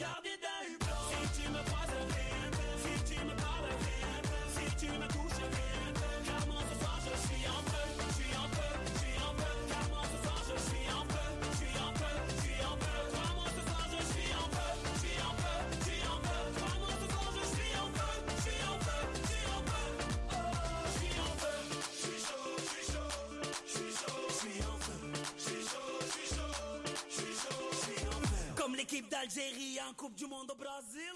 Regardez 0.00 0.39
L'équipe 29.00 29.10
d'Algérie 29.10 29.78
en 29.88 29.94
Coupe 29.94 30.14
du 30.14 30.26
Monde 30.26 30.50
au 30.50 30.54
Brésil. 30.54 31.14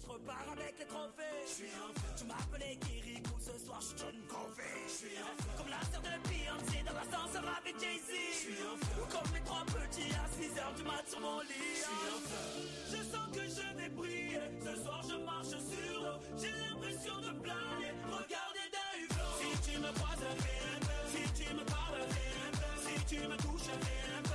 je 0.00 0.06
repars 0.06 0.46
avec 0.52 0.78
les 0.78 0.86
trophées. 0.86 1.22
Je 1.44 1.52
suis 1.52 1.64
un 1.66 1.92
feu. 1.92 2.14
Tu 2.16 2.24
m'appelais 2.24 2.76
Kirikou, 2.76 3.40
ce 3.40 3.58
soir 3.64 3.80
je 3.80 3.98
John 3.98 4.14
Covey. 4.28 4.62
Je 4.86 4.92
suis 4.92 5.18
un 5.18 5.42
feu. 5.42 5.50
Comme 5.56 5.70
la 5.70 5.80
sœur 5.90 6.02
de 6.02 6.27
dansé 6.58 6.82
dans 6.84 6.94
la 6.94 7.06
danseur 7.06 7.44
avec 7.58 7.74
Jay-Z. 7.80 8.10
Feu. 8.42 9.02
Comme 9.10 9.34
les 9.34 9.40
trois 9.40 9.64
petits 9.66 10.12
à 10.14 10.26
6h 10.34 10.76
du 10.76 10.82
mat 10.84 11.04
sur 11.08 11.20
mon 11.20 11.40
lit. 11.40 11.82
Je 12.90 12.96
sens 12.96 13.28
que 13.32 13.42
je 13.42 13.76
vais 13.76 13.88
briller. 13.90 14.40
Ce 14.64 14.82
soir 14.82 15.02
je 15.02 15.16
marche 15.24 15.48
sur 15.48 16.02
l'eau. 16.02 16.18
J'ai 16.40 16.52
l'impression 16.52 17.16
de 17.18 17.30
planer. 17.40 17.92
Regardez 18.04 18.66
d'un 18.74 18.92
hublot. 19.02 19.32
Si 19.40 19.70
tu 19.70 19.78
me 19.78 19.90
croises, 19.92 20.26
fais 20.38 20.60
un 20.74 20.80
peu. 20.80 21.00
Si 21.12 21.42
tu 21.42 21.54
me 21.54 21.64
parles, 21.64 22.02
fais 22.10 22.32
un 22.46 22.52
peu. 22.58 22.72
Si 22.86 23.04
tu 23.06 23.20
me 23.28 23.36
touches, 23.36 23.70
fais 23.80 24.12
un. 24.18 24.27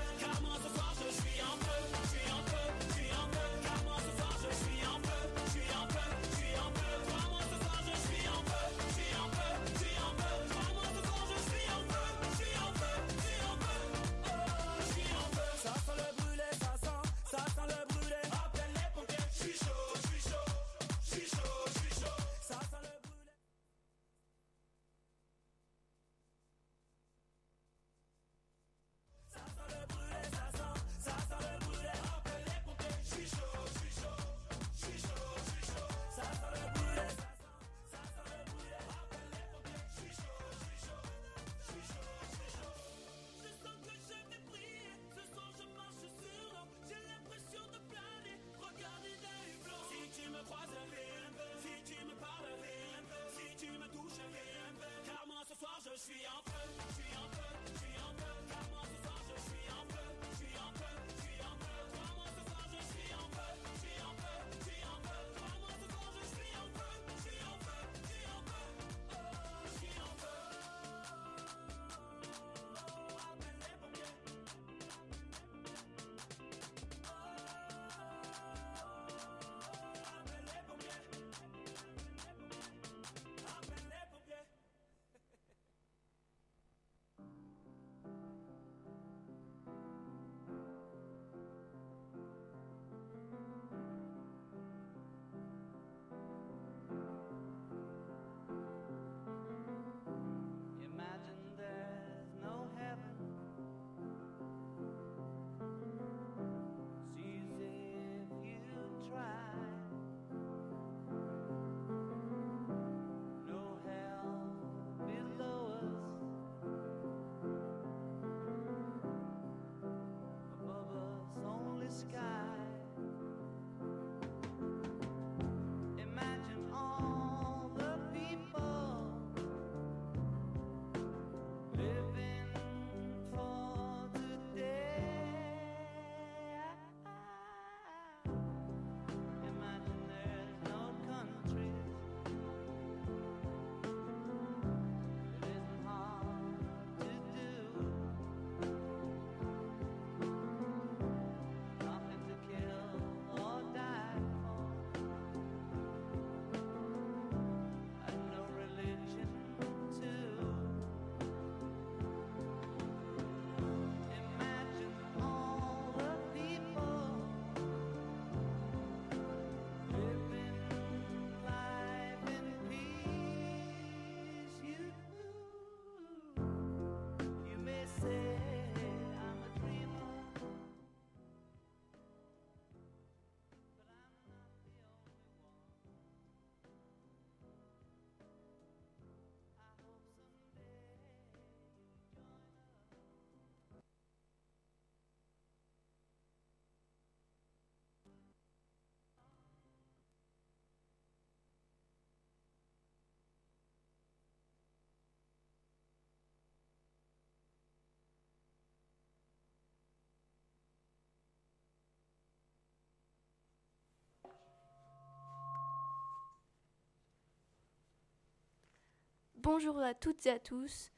Bonjour 219.44 219.78
à 219.80 219.94
toutes 219.94 220.26
et 220.26 220.30
à 220.30 220.40
tous 220.40 220.90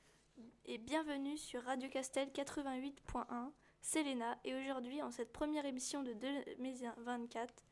et 0.66 0.78
bienvenue 0.78 1.36
sur 1.36 1.64
Radio 1.64 1.90
Castel 1.90 2.30
88.1, 2.30 3.52
c'est 3.82 4.04
Léna 4.04 4.38
et 4.44 4.54
aujourd'hui 4.54 5.02
en 5.02 5.10
cette 5.10 5.34
première 5.34 5.66
émission 5.66 6.04
de 6.04 6.14
2024, 6.14 7.66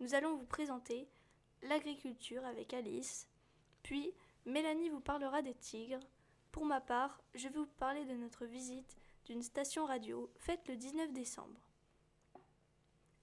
nous 0.00 0.14
allons 0.14 0.36
vous 0.36 0.44
présenter 0.44 1.08
l'agriculture 1.62 2.44
avec 2.44 2.74
Alice, 2.74 3.26
puis 3.82 4.12
Mélanie 4.44 4.90
vous 4.90 5.00
parlera 5.00 5.40
des 5.40 5.54
tigres. 5.54 6.06
Pour 6.52 6.66
ma 6.66 6.82
part, 6.82 7.22
je 7.34 7.48
vais 7.48 7.58
vous 7.58 7.64
parler 7.78 8.04
de 8.04 8.12
notre 8.12 8.44
visite 8.44 8.98
d'une 9.24 9.42
station 9.42 9.86
radio 9.86 10.30
faite 10.36 10.68
le 10.68 10.76
19 10.76 11.10
décembre. 11.14 11.70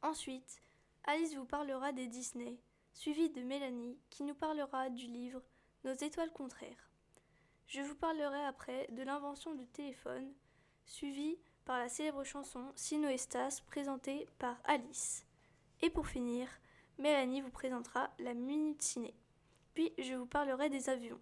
Ensuite, 0.01 0.59
Alice 1.03 1.35
vous 1.35 1.45
parlera 1.45 1.91
des 1.91 2.07
Disney, 2.07 2.57
suivie 2.95 3.29
de 3.29 3.43
Mélanie 3.43 3.99
qui 4.09 4.23
nous 4.23 4.33
parlera 4.33 4.89
du 4.89 5.05
livre 5.05 5.43
Nos 5.83 5.93
étoiles 5.93 6.33
contraires. 6.33 6.89
Je 7.67 7.81
vous 7.81 7.95
parlerai 7.95 8.43
après 8.45 8.87
de 8.91 9.03
l'invention 9.03 9.53
du 9.55 9.65
téléphone, 9.67 10.31
suivi 10.85 11.37
par 11.65 11.79
la 11.79 11.89
célèbre 11.89 12.23
chanson 12.23 12.71
Sino 12.75 13.07
Estas 13.09 13.61
présentée 13.67 14.27
par 14.37 14.57
Alice. 14.65 15.25
Et 15.81 15.89
pour 15.89 16.07
finir, 16.07 16.47
Mélanie 16.99 17.41
vous 17.41 17.49
présentera 17.49 18.09
la 18.19 18.33
Minute 18.33 18.81
Ciné. 18.81 19.13
Puis 19.73 19.91
je 19.97 20.13
vous 20.13 20.25
parlerai 20.27 20.69
des 20.69 20.89
avions. 20.89 21.19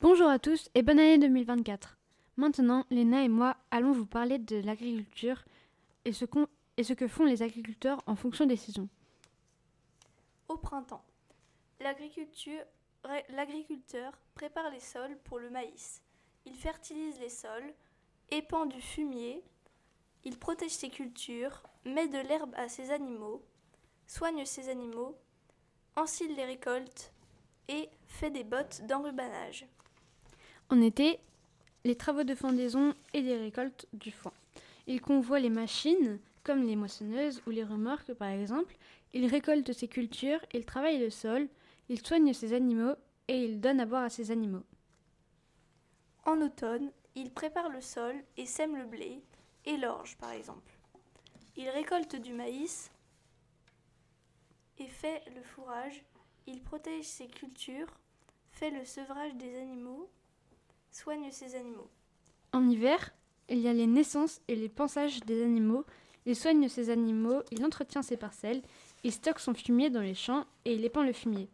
Bonjour 0.00 0.28
à 0.28 0.38
tous 0.38 0.70
et 0.74 0.82
bonne 0.82 1.00
année 1.00 1.18
2024. 1.18 1.98
Maintenant, 2.36 2.86
Léna 2.90 3.24
et 3.24 3.28
moi 3.28 3.56
allons 3.72 3.92
vous 3.92 4.06
parler 4.06 4.38
de 4.38 4.56
l'agriculture 4.58 5.44
et, 6.04 6.12
ce 6.12 6.24
qu'on- 6.24 6.46
et 6.76 6.84
ce 6.84 6.92
que 6.92 7.08
font 7.08 7.24
les 7.24 7.42
agriculteurs 7.42 8.00
en 8.06 8.14
fonction 8.14 8.46
des 8.46 8.56
saisons. 8.56 8.88
Au 10.48 10.56
printemps, 10.56 11.04
l'agriculteur 11.80 14.12
prépare 14.34 14.70
les 14.70 14.80
sols 14.80 15.16
pour 15.24 15.38
le 15.38 15.50
maïs. 15.50 16.02
Il 16.46 16.54
fertilise 16.54 17.18
les 17.20 17.28
sols, 17.28 17.74
épand 18.30 18.68
du 18.68 18.80
fumier, 18.80 19.42
il 20.24 20.38
protège 20.38 20.72
ses 20.72 20.90
cultures, 20.90 21.62
met 21.84 22.08
de 22.08 22.18
l'herbe 22.18 22.54
à 22.56 22.68
ses 22.68 22.90
animaux, 22.90 23.42
soigne 24.06 24.44
ses 24.44 24.68
animaux, 24.68 25.16
ensile 25.96 26.34
les 26.34 26.44
récoltes 26.44 27.12
et 27.68 27.88
fait 28.06 28.30
des 28.30 28.44
bottes 28.44 28.82
d'enrubanage. 28.86 29.66
En 30.70 30.80
été, 30.80 31.18
les 31.84 31.96
travaux 31.96 32.24
de 32.24 32.34
fendaison 32.34 32.94
et 33.14 33.22
des 33.22 33.36
récoltes 33.36 33.86
du 33.92 34.10
foin. 34.10 34.32
Il 34.86 35.00
convoie 35.00 35.40
les 35.40 35.50
machines, 35.50 36.18
comme 36.44 36.66
les 36.66 36.76
moissonneuses 36.76 37.42
ou 37.46 37.50
les 37.50 37.64
remorques 37.64 38.14
par 38.14 38.28
exemple. 38.28 38.76
Il 39.12 39.26
récolte 39.26 39.72
ses 39.72 39.88
cultures, 39.88 40.40
il 40.52 40.64
travaille 40.64 40.98
le 40.98 41.10
sol, 41.10 41.48
il 41.88 42.04
soigne 42.04 42.32
ses 42.32 42.52
animaux 42.52 42.94
et 43.28 43.44
il 43.44 43.60
donne 43.60 43.80
à 43.80 43.86
boire 43.86 44.04
à 44.04 44.10
ses 44.10 44.30
animaux. 44.30 44.64
En 46.24 46.40
automne, 46.40 46.90
il 47.14 47.30
prépare 47.30 47.68
le 47.68 47.80
sol 47.80 48.14
et 48.36 48.46
sème 48.46 48.76
le 48.76 48.84
blé 48.84 49.22
et 49.64 49.76
l'orge 49.76 50.16
par 50.16 50.32
exemple. 50.32 50.72
Il 51.56 51.68
récolte 51.70 52.16
du 52.16 52.32
maïs 52.32 52.90
et 54.78 54.86
fait 54.86 55.22
le 55.34 55.42
fourrage. 55.42 56.04
Il 56.46 56.62
protège 56.62 57.04
ses 57.04 57.26
cultures, 57.26 57.88
fait 58.50 58.70
le 58.70 58.84
sevrage 58.84 59.34
des 59.34 59.56
animaux, 59.56 60.08
soigne 60.90 61.30
ses 61.30 61.54
animaux. 61.54 61.88
En 62.52 62.68
hiver, 62.68 63.10
il 63.48 63.58
y 63.58 63.68
a 63.68 63.72
les 63.72 63.86
naissances 63.86 64.40
et 64.48 64.56
les 64.56 64.68
pansages 64.68 65.20
des 65.20 65.42
animaux. 65.42 65.84
Il 66.26 66.36
soigne 66.36 66.68
ses 66.68 66.90
animaux, 66.90 67.42
il 67.50 67.64
entretient 67.64 68.02
ses 68.02 68.16
parcelles, 68.16 68.62
il 69.04 69.12
stocke 69.12 69.40
son 69.40 69.54
fumier 69.54 69.90
dans 69.90 70.00
les 70.00 70.14
champs 70.14 70.46
et 70.64 70.74
il 70.74 70.84
épand 70.84 71.06
le 71.06 71.12
fumier. 71.12 71.48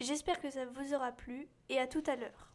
J'espère 0.00 0.40
que 0.40 0.50
ça 0.50 0.64
vous 0.64 0.94
aura 0.94 1.10
plu 1.10 1.48
et 1.68 1.78
à 1.78 1.88
tout 1.88 2.04
à 2.06 2.14
l'heure. 2.14 2.47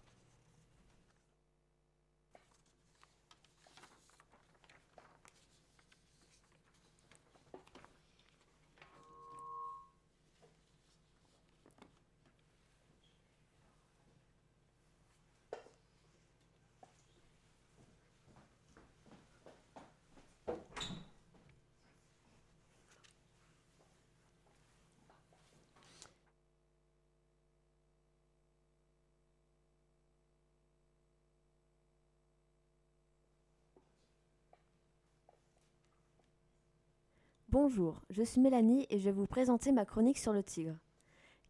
Bonjour, 37.54 38.02
je 38.10 38.24
suis 38.24 38.42
Mélanie 38.42 38.88
et 38.90 38.98
je 38.98 39.04
vais 39.04 39.12
vous 39.12 39.28
présenter 39.28 39.72
ma 39.72 39.86
chronique 39.86 40.18
sur 40.18 40.34
le 40.34 40.42
tigre. 40.42 40.74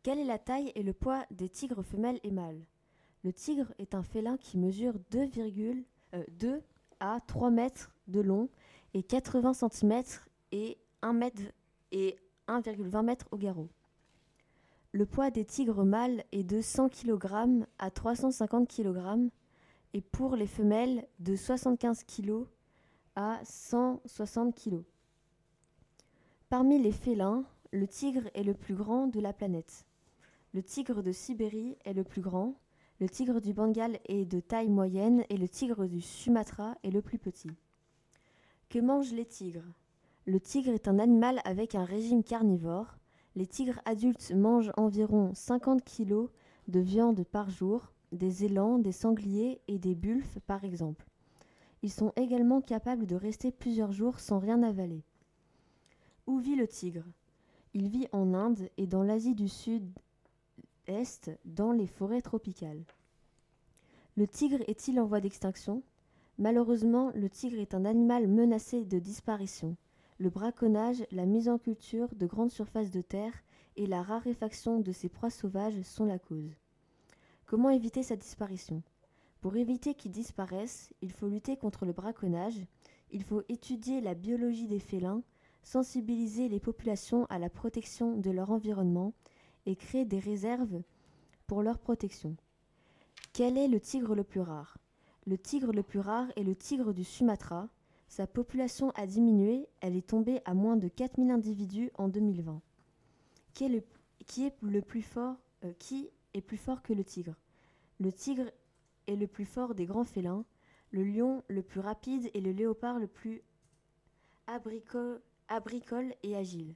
Quelle 0.03 0.19
est 0.19 0.25
la 0.25 0.38
taille 0.38 0.69
et 0.75 0.83
le 0.83 0.91
poids 0.91 1.25
des 1.31 1.47
tigres 1.47 1.81
femelles 1.81 2.19
et 2.25 2.31
mâles? 2.31 2.59
Le 3.23 3.31
tigre 3.31 3.73
est 3.79 3.95
un 3.95 4.03
félin 4.03 4.35
qui 4.35 4.57
mesure 4.57 4.95
2,2 5.13 5.85
2 6.27 6.61
à 7.00 7.21
3 7.25 7.51
mètres 7.51 7.94
de 8.09 8.19
long 8.19 8.50
et 8.94 9.01
80 9.01 9.53
cm 9.53 10.03
et 10.51 10.77
1 11.03 11.13
mètre 11.13 11.41
et 11.94 12.17
1,20 12.49 13.09
m 13.09 13.15
au 13.31 13.38
garrot. 13.38 13.69
Le 14.91 15.06
poids 15.06 15.31
des 15.31 15.45
tigres 15.45 15.85
mâles 15.85 16.25
est 16.33 16.44
de 16.44 16.59
100 16.59 16.89
kg 16.89 17.63
à 17.79 17.91
350 17.91 18.67
kg 18.67 19.29
et 19.94 20.01
pour 20.01 20.35
les 20.35 20.47
femelles 20.47 21.07
de 21.19 21.38
75 21.38 22.03
kg 22.03 22.44
à 23.15 23.39
160 23.45 24.53
kg. 24.53 24.83
Parmi 26.53 26.77
les 26.77 26.91
félins, 26.91 27.45
le 27.71 27.88
tigre 27.88 28.29
est 28.35 28.44
le 28.44 28.53
plus 28.53 28.75
grand 28.75 29.07
de 29.07 29.19
la 29.19 29.33
planète. 29.33 29.88
Le 30.53 30.61
tigre 30.61 31.01
de 31.01 31.11
Sibérie 31.11 31.75
est 31.83 31.95
le 31.95 32.03
plus 32.03 32.21
grand, 32.21 32.53
le 33.00 33.09
tigre 33.09 33.41
du 33.41 33.53
Bengale 33.53 33.97
est 34.05 34.25
de 34.25 34.39
taille 34.39 34.69
moyenne 34.69 35.23
et 35.31 35.38
le 35.38 35.50
tigre 35.50 35.88
du 35.88 36.00
Sumatra 36.00 36.75
est 36.83 36.91
le 36.91 37.01
plus 37.01 37.17
petit. 37.17 37.50
Que 38.69 38.77
mangent 38.77 39.13
les 39.13 39.25
tigres? 39.25 39.65
Le 40.27 40.39
tigre 40.39 40.73
est 40.73 40.88
un 40.88 41.00
animal 41.00 41.41
avec 41.44 41.73
un 41.73 41.85
régime 41.85 42.23
carnivore. 42.23 42.99
Les 43.35 43.47
tigres 43.47 43.81
adultes 43.85 44.31
mangent 44.35 44.73
environ 44.77 45.31
50 45.33 45.83
kg 45.83 46.27
de 46.67 46.79
viande 46.79 47.23
par 47.23 47.49
jour, 47.49 47.91
des 48.11 48.45
élans, 48.45 48.77
des 48.77 48.91
sangliers 48.91 49.59
et 49.67 49.79
des 49.79 49.95
bulfes 49.95 50.38
par 50.45 50.63
exemple. 50.63 51.07
Ils 51.81 51.91
sont 51.91 52.13
également 52.15 52.61
capables 52.61 53.07
de 53.07 53.15
rester 53.15 53.51
plusieurs 53.51 53.91
jours 53.91 54.19
sans 54.19 54.38
rien 54.38 54.61
avaler. 54.61 55.01
Où 56.25 56.39
vit 56.39 56.55
le 56.55 56.69
tigre? 56.69 57.03
Il 57.73 57.89
vit 57.89 58.07
en 58.13 58.33
Inde 58.33 58.69
et 58.77 58.87
dans 58.87 59.03
l'Asie 59.03 59.35
du 59.35 59.49
Sud-Est, 59.49 61.31
dans 61.44 61.73
les 61.73 61.87
forêts 61.87 62.21
tropicales. 62.21 62.85
Le 64.15 64.25
tigre 64.25 64.63
est-il 64.68 65.01
en 65.01 65.06
voie 65.06 65.19
d'extinction? 65.19 65.83
Malheureusement, 66.37 67.11
le 67.13 67.30
tigre 67.30 67.59
est 67.59 67.73
un 67.73 67.83
animal 67.83 68.27
menacé 68.27 68.85
de 68.85 68.99
disparition. 68.99 69.75
Le 70.18 70.30
braconnage, 70.30 71.06
la 71.11 71.25
mise 71.25 71.49
en 71.49 71.57
culture 71.57 72.15
de 72.15 72.25
grandes 72.25 72.51
surfaces 72.51 72.92
de 72.92 73.01
terre 73.01 73.33
et 73.75 73.85
la 73.85 74.01
raréfaction 74.01 74.80
de 74.80 74.94
ces 74.94 75.09
proies 75.09 75.30
sauvages 75.30 75.81
sont 75.81 76.06
la 76.06 76.19
cause. 76.19 76.56
Comment 77.45 77.69
éviter 77.69 78.01
sa 78.01 78.15
disparition? 78.15 78.81
Pour 79.42 79.57
éviter 79.57 79.94
qu'il 79.94 80.11
disparaisse, 80.11 80.94
il 81.01 81.11
faut 81.11 81.27
lutter 81.27 81.57
contre 81.57 81.85
le 81.85 81.92
braconnage, 81.92 82.65
il 83.11 83.23
faut 83.23 83.42
étudier 83.49 83.99
la 83.99 84.13
biologie 84.13 84.68
des 84.68 84.80
félins, 84.80 85.21
sensibiliser 85.63 86.49
les 86.49 86.59
populations 86.59 87.25
à 87.25 87.39
la 87.39 87.49
protection 87.49 88.17
de 88.17 88.29
leur 88.29 88.51
environnement 88.51 89.13
et 89.65 89.75
créer 89.75 90.05
des 90.05 90.19
réserves 90.19 90.81
pour 91.47 91.63
leur 91.63 91.79
protection. 91.79 92.35
Quel 93.33 93.57
est 93.57 93.67
le 93.67 93.79
tigre 93.79 94.15
le 94.15 94.23
plus 94.23 94.41
rare? 94.41 94.77
Le 95.25 95.37
tigre 95.37 95.71
le 95.71 95.83
plus 95.83 95.99
rare 95.99 96.27
est 96.35 96.43
le 96.43 96.55
tigre 96.55 96.93
du 96.93 97.03
Sumatra. 97.03 97.69
Sa 98.07 98.27
population 98.27 98.91
a 98.91 99.07
diminué, 99.07 99.67
elle 99.79 99.95
est 99.95 100.07
tombée 100.07 100.41
à 100.45 100.53
moins 100.53 100.75
de 100.75 100.87
4000 100.87 101.31
individus 101.31 101.91
en 101.95 102.09
2020. 102.09 102.61
Qui 103.53 103.65
est 103.65 103.69
le, 104.61 104.81
plus 104.81 105.01
fort 105.01 105.37
euh, 105.63 105.71
Qui 105.79 106.09
est 106.33 106.41
plus 106.41 106.57
fort 106.57 106.81
que 106.81 106.93
le 106.93 107.03
tigre? 107.03 107.35
Le 107.99 108.11
tigre 108.11 108.51
est 109.07 109.15
le 109.15 109.27
plus 109.27 109.45
fort 109.45 109.75
des 109.75 109.85
grands 109.85 110.03
félins, 110.03 110.45
le 110.91 111.03
lion 111.03 111.43
le 111.47 111.63
plus 111.63 111.79
rapide 111.79 112.29
et 112.33 112.41
le 112.41 112.51
léopard 112.51 112.99
le 112.99 113.07
plus 113.07 113.41
abricole 114.47 115.21
abricole 115.54 116.14
et 116.24 116.36
agile. 116.36 116.74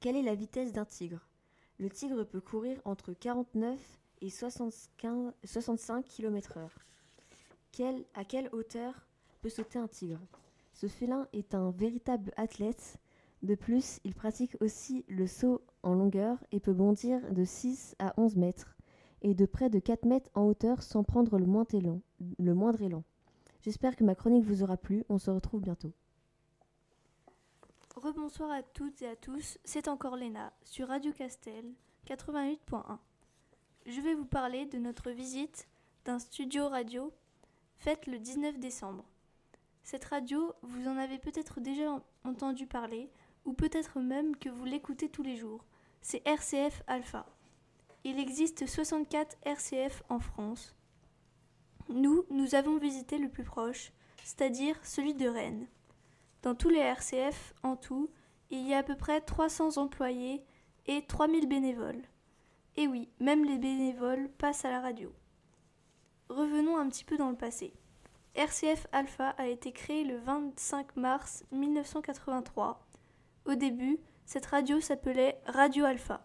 Quelle 0.00 0.14
est 0.16 0.22
la 0.22 0.36
vitesse 0.36 0.72
d'un 0.72 0.84
tigre? 0.84 1.26
Le 1.78 1.90
tigre 1.90 2.22
peut 2.24 2.40
courir 2.40 2.80
entre 2.84 3.12
49 3.12 3.78
et 4.20 4.30
75, 4.30 5.32
65 5.44 6.04
km/h. 6.04 6.68
Quelle- 7.72 8.04
à 8.14 8.24
quelle 8.24 8.48
hauteur 8.52 9.06
peut 9.42 9.48
sauter 9.48 9.78
un 9.78 9.88
tigre? 9.88 10.20
Ce 10.72 10.86
félin 10.86 11.26
est 11.32 11.52
un 11.54 11.70
véritable 11.72 12.32
athlète. 12.36 12.98
De 13.42 13.56
plus, 13.56 13.98
il 14.04 14.14
pratique 14.14 14.56
aussi 14.60 15.04
le 15.08 15.26
saut 15.26 15.60
en 15.82 15.94
longueur 15.94 16.38
et 16.52 16.60
peut 16.60 16.72
bondir 16.72 17.20
de 17.32 17.44
6 17.44 17.96
à 17.98 18.14
11 18.20 18.36
mètres 18.36 18.76
et 19.22 19.34
de 19.34 19.46
près 19.46 19.68
de 19.68 19.80
4 19.80 20.04
mètres 20.06 20.30
en 20.34 20.42
hauteur 20.46 20.82
sans 20.84 21.02
prendre. 21.02 21.38
Le 21.38 21.46
moindre 22.54 22.82
élan. 22.82 23.02
J'espère 23.62 23.96
que 23.96 24.04
ma 24.04 24.14
chronique 24.14 24.44
vous 24.44 24.62
aura 24.62 24.76
plu. 24.76 25.04
On 25.08 25.18
se 25.18 25.30
retrouve 25.30 25.60
bientôt. 25.60 25.92
Rebonsoir 27.98 28.52
à 28.52 28.62
toutes 28.62 29.02
et 29.02 29.08
à 29.08 29.16
tous, 29.16 29.58
c'est 29.64 29.88
encore 29.88 30.14
Léna 30.14 30.52
sur 30.62 30.86
Radio 30.86 31.12
Castel 31.12 31.64
88.1. 32.06 32.96
Je 33.86 34.00
vais 34.00 34.14
vous 34.14 34.24
parler 34.24 34.66
de 34.66 34.78
notre 34.78 35.10
visite 35.10 35.66
d'un 36.04 36.20
studio 36.20 36.68
radio 36.68 37.12
faite 37.78 38.06
le 38.06 38.20
19 38.20 38.60
décembre. 38.60 39.04
Cette 39.82 40.04
radio, 40.04 40.52
vous 40.62 40.86
en 40.86 40.96
avez 40.96 41.18
peut-être 41.18 41.60
déjà 41.60 42.00
entendu 42.22 42.68
parler 42.68 43.10
ou 43.44 43.52
peut-être 43.52 43.98
même 43.98 44.36
que 44.36 44.48
vous 44.48 44.64
l'écoutez 44.64 45.08
tous 45.08 45.24
les 45.24 45.36
jours. 45.36 45.64
C'est 46.00 46.24
RCF 46.24 46.84
Alpha. 46.86 47.26
Il 48.04 48.20
existe 48.20 48.64
64 48.64 49.36
RCF 49.42 50.04
en 50.08 50.20
France. 50.20 50.76
Nous, 51.88 52.24
nous 52.30 52.54
avons 52.54 52.78
visité 52.78 53.18
le 53.18 53.28
plus 53.28 53.44
proche, 53.44 53.90
c'est-à-dire 54.22 54.78
celui 54.84 55.14
de 55.14 55.26
Rennes. 55.26 55.66
Dans 56.42 56.54
tous 56.54 56.68
les 56.68 56.78
RCF, 56.78 57.54
en 57.62 57.76
tout, 57.76 58.10
il 58.50 58.66
y 58.66 58.74
a 58.74 58.78
à 58.78 58.82
peu 58.82 58.96
près 58.96 59.20
300 59.20 59.76
employés 59.76 60.44
et 60.86 61.04
3000 61.04 61.48
bénévoles. 61.48 62.02
Et 62.76 62.86
oui, 62.86 63.08
même 63.18 63.44
les 63.44 63.58
bénévoles 63.58 64.30
passent 64.38 64.64
à 64.64 64.70
la 64.70 64.80
radio. 64.80 65.12
Revenons 66.28 66.76
un 66.76 66.88
petit 66.88 67.04
peu 67.04 67.16
dans 67.16 67.30
le 67.30 67.36
passé. 67.36 67.72
RCF 68.34 68.86
Alpha 68.92 69.30
a 69.30 69.48
été 69.48 69.72
créé 69.72 70.04
le 70.04 70.16
25 70.18 70.96
mars 70.96 71.44
1983. 71.50 72.86
Au 73.46 73.54
début, 73.54 73.98
cette 74.24 74.46
radio 74.46 74.80
s'appelait 74.80 75.40
Radio 75.46 75.84
Alpha. 75.84 76.24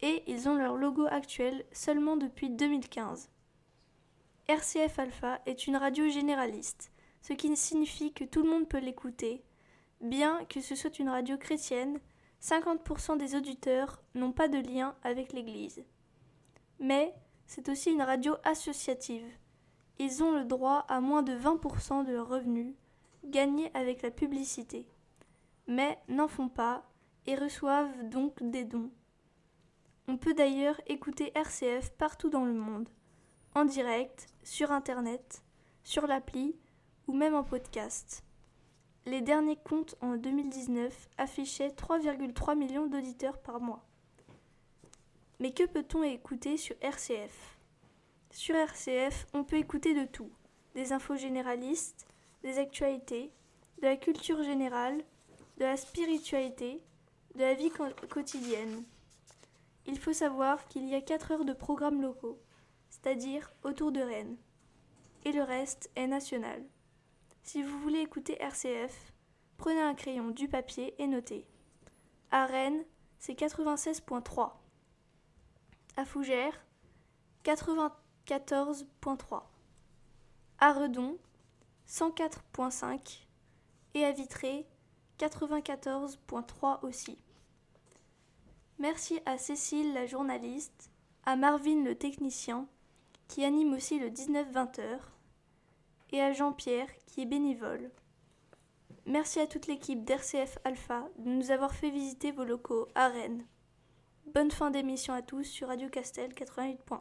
Et 0.00 0.24
ils 0.26 0.48
ont 0.48 0.56
leur 0.56 0.76
logo 0.76 1.06
actuel 1.06 1.64
seulement 1.72 2.16
depuis 2.16 2.50
2015. 2.50 3.30
RCF 4.48 4.98
Alpha 4.98 5.40
est 5.46 5.66
une 5.66 5.76
radio 5.76 6.08
généraliste 6.08 6.90
ce 7.22 7.32
qui 7.32 7.54
signifie 7.56 8.12
que 8.12 8.24
tout 8.24 8.42
le 8.42 8.50
monde 8.50 8.68
peut 8.68 8.78
l'écouter. 8.78 9.42
Bien 10.00 10.44
que 10.44 10.60
ce 10.60 10.74
soit 10.74 10.98
une 10.98 11.08
radio 11.08 11.36
chrétienne, 11.36 11.98
50% 12.42 13.18
des 13.18 13.34
auditeurs 13.34 14.02
n'ont 14.14 14.32
pas 14.32 14.48
de 14.48 14.58
lien 14.58 14.94
avec 15.02 15.32
l'Église. 15.32 15.84
Mais 16.78 17.14
c'est 17.46 17.68
aussi 17.68 17.90
une 17.90 18.02
radio 18.02 18.36
associative. 18.44 19.26
Ils 19.98 20.22
ont 20.22 20.32
le 20.32 20.44
droit 20.44 20.84
à 20.88 21.00
moins 21.00 21.22
de 21.22 21.32
20% 21.32 22.06
de 22.06 22.12
leurs 22.12 22.28
revenus 22.28 22.74
gagnés 23.24 23.70
avec 23.74 24.02
la 24.02 24.10
publicité. 24.10 24.86
Mais 25.66 25.98
n'en 26.08 26.28
font 26.28 26.48
pas 26.48 26.88
et 27.26 27.34
reçoivent 27.34 28.08
donc 28.08 28.42
des 28.42 28.64
dons. 28.64 28.90
On 30.06 30.16
peut 30.16 30.34
d'ailleurs 30.34 30.80
écouter 30.86 31.32
RCF 31.34 31.90
partout 31.98 32.30
dans 32.30 32.44
le 32.44 32.54
monde, 32.54 32.88
en 33.54 33.64
direct, 33.64 34.28
sur 34.42 34.72
Internet, 34.72 35.42
sur 35.82 36.06
l'appli 36.06 36.56
ou 37.08 37.14
même 37.14 37.34
en 37.34 37.42
podcast. 37.42 38.22
Les 39.06 39.22
derniers 39.22 39.56
comptes 39.56 39.96
en 40.02 40.16
2019 40.16 41.08
affichaient 41.16 41.70
3,3 41.70 42.56
millions 42.56 42.86
d'auditeurs 42.86 43.38
par 43.38 43.60
mois. 43.60 43.84
Mais 45.40 45.52
que 45.52 45.64
peut-on 45.64 46.02
écouter 46.02 46.56
sur 46.58 46.76
RCF 46.82 47.58
Sur 48.30 48.54
RCF, 48.54 49.26
on 49.32 49.42
peut 49.42 49.56
écouter 49.56 49.94
de 49.94 50.04
tout 50.04 50.30
des 50.74 50.92
infos 50.92 51.16
généralistes, 51.16 52.06
des 52.42 52.58
actualités, 52.58 53.32
de 53.78 53.86
la 53.86 53.96
culture 53.96 54.42
générale, 54.44 55.02
de 55.56 55.64
la 55.64 55.76
spiritualité, 55.76 56.80
de 57.34 57.40
la 57.40 57.54
vie 57.54 57.72
quotidienne. 58.10 58.84
Il 59.86 59.98
faut 59.98 60.12
savoir 60.12 60.68
qu'il 60.68 60.88
y 60.88 60.94
a 60.94 61.00
4 61.00 61.32
heures 61.32 61.44
de 61.44 61.52
programmes 61.52 62.02
locaux, 62.02 62.38
c'est-à-dire 62.90 63.50
autour 63.64 63.90
de 63.90 64.00
Rennes, 64.00 64.36
et 65.24 65.32
le 65.32 65.42
reste 65.42 65.90
est 65.96 66.06
national. 66.06 66.62
Si 67.50 67.62
vous 67.62 67.78
voulez 67.78 68.00
écouter 68.00 68.36
RCF, 68.42 69.14
prenez 69.56 69.80
un 69.80 69.94
crayon, 69.94 70.28
du 70.28 70.48
papier 70.48 70.94
et 70.98 71.06
notez. 71.06 71.46
À 72.30 72.44
Rennes, 72.44 72.84
c'est 73.18 73.32
96.3. 73.32 74.52
À 75.96 76.04
Fougères, 76.04 76.66
94.3. 77.44 79.44
À 80.58 80.74
Redon, 80.74 81.16
104.5. 81.88 83.20
Et 83.94 84.04
à 84.04 84.12
Vitré, 84.12 84.66
94.3 85.18 86.86
aussi. 86.86 87.16
Merci 88.78 89.20
à 89.24 89.38
Cécile 89.38 89.94
la 89.94 90.04
journaliste, 90.04 90.90
à 91.24 91.34
Marvin 91.34 91.82
le 91.82 91.94
technicien, 91.94 92.68
qui 93.26 93.42
anime 93.42 93.72
aussi 93.72 93.98
le 93.98 94.10
19-20 94.10 94.82
heures, 94.82 95.17
et 96.10 96.20
à 96.20 96.32
Jean-Pierre 96.32 96.88
qui 97.06 97.22
est 97.22 97.26
bénévole. 97.26 97.90
Merci 99.06 99.40
à 99.40 99.46
toute 99.46 99.66
l'équipe 99.66 100.04
d'RCF 100.04 100.58
Alpha 100.64 101.08
de 101.18 101.30
nous 101.30 101.50
avoir 101.50 101.72
fait 101.74 101.90
visiter 101.90 102.30
vos 102.30 102.44
locaux 102.44 102.88
à 102.94 103.08
Rennes. 103.08 103.46
Bonne 104.34 104.50
fin 104.50 104.70
d'émission 104.70 105.14
à 105.14 105.22
tous 105.22 105.44
sur 105.44 105.68
Radio 105.68 105.88
Castel 105.88 106.32
88.1. 106.32 107.00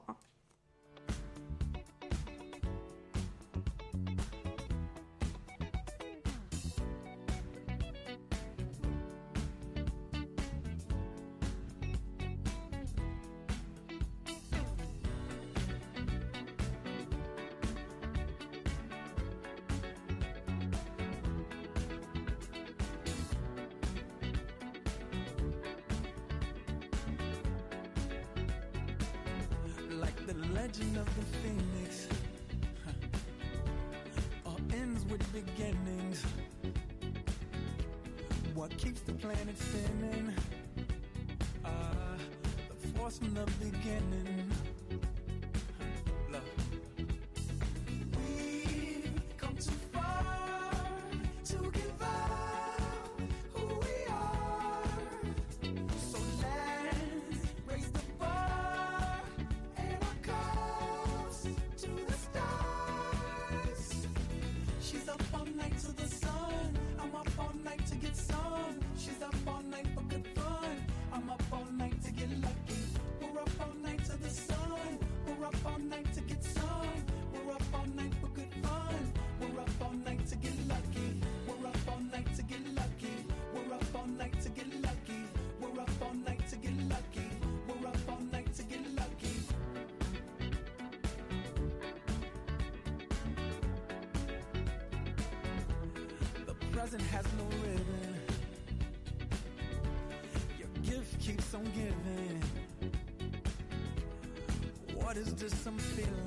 to 105.50 105.56
some 105.56 105.78
feeling. 105.78 106.27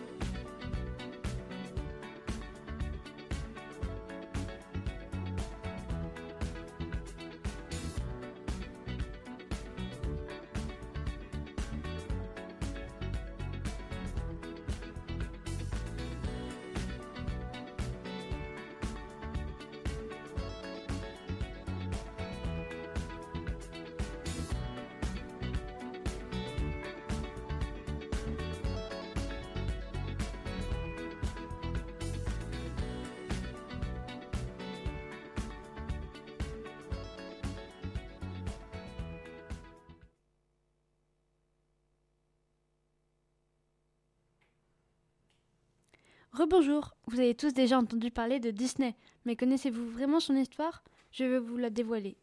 Rebonjour, 46.41 46.95
vous 47.05 47.19
avez 47.19 47.35
tous 47.35 47.53
déjà 47.53 47.77
entendu 47.77 48.09
parler 48.09 48.39
de 48.39 48.49
Disney, 48.49 48.95
mais 49.25 49.35
connaissez-vous 49.35 49.87
vraiment 49.91 50.19
son 50.19 50.35
histoire? 50.35 50.83
Je 51.11 51.23
vais 51.23 51.37
vous 51.37 51.55
la 51.55 51.69
dévoiler. 51.69 52.17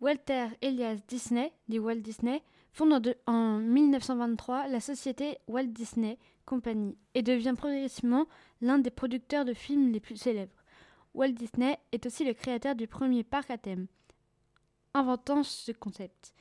Walter 0.00 0.46
Elias 0.60 0.98
Disney, 1.06 1.52
dit 1.68 1.78
Walt 1.78 2.00
Disney, 2.00 2.42
fonde 2.72 2.94
en, 2.94 2.98
de- 2.98 3.14
en 3.28 3.58
1923 3.58 4.66
la 4.66 4.80
société 4.80 5.38
Walt 5.46 5.68
Disney 5.68 6.18
Company 6.46 6.98
et 7.14 7.22
devient 7.22 7.54
progressivement 7.56 8.26
l'un 8.60 8.80
des 8.80 8.90
producteurs 8.90 9.44
de 9.44 9.54
films 9.54 9.92
les 9.92 10.00
plus 10.00 10.16
célèbres. 10.16 10.64
Walt 11.14 11.34
Disney 11.34 11.78
est 11.92 12.06
aussi 12.06 12.24
le 12.24 12.34
créateur 12.34 12.74
du 12.74 12.88
premier 12.88 13.22
parc 13.22 13.52
à 13.52 13.56
thème, 13.56 13.86
inventant 14.94 15.44
ce 15.44 15.70
concept. 15.70 16.34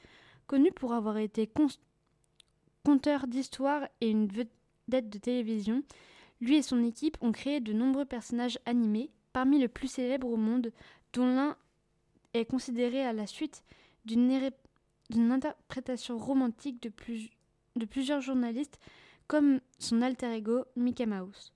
Connu 0.48 0.72
pour 0.72 0.94
avoir 0.94 1.18
été 1.20 1.48
conteur 2.84 3.28
d'histoires 3.28 3.88
et 4.02 4.10
une 4.10 4.26
vedette 4.26 5.12
de 5.12 5.20
télévision, 5.20 5.84
lui 6.44 6.58
et 6.58 6.62
son 6.62 6.84
équipe 6.84 7.18
ont 7.22 7.32
créé 7.32 7.60
de 7.60 7.74
nombreux 7.74 8.06
personnages 8.06 8.60
animés, 8.66 9.10
parmi 9.32 9.60
les 9.60 9.68
plus 9.68 9.88
célèbres 9.88 10.28
au 10.28 10.36
monde, 10.38 10.72
dont 11.14 11.26
l'un 11.26 11.56
est 12.34 12.46
considéré 12.46 13.04
à 13.06 13.14
la 13.14 13.28
suite 13.28 13.64
d'une 14.06 14.32
interprétation 15.32 16.18
romantique 16.18 16.82
de, 16.84 16.90
plus- 16.90 17.30
de 17.76 17.86
plusieurs 17.86 18.22
journalistes 18.22 18.80
comme 19.28 19.60
son 19.80 20.02
alter 20.02 20.34
ego 20.34 20.66
Mickey 20.76 21.06
Mouse. 21.06 21.54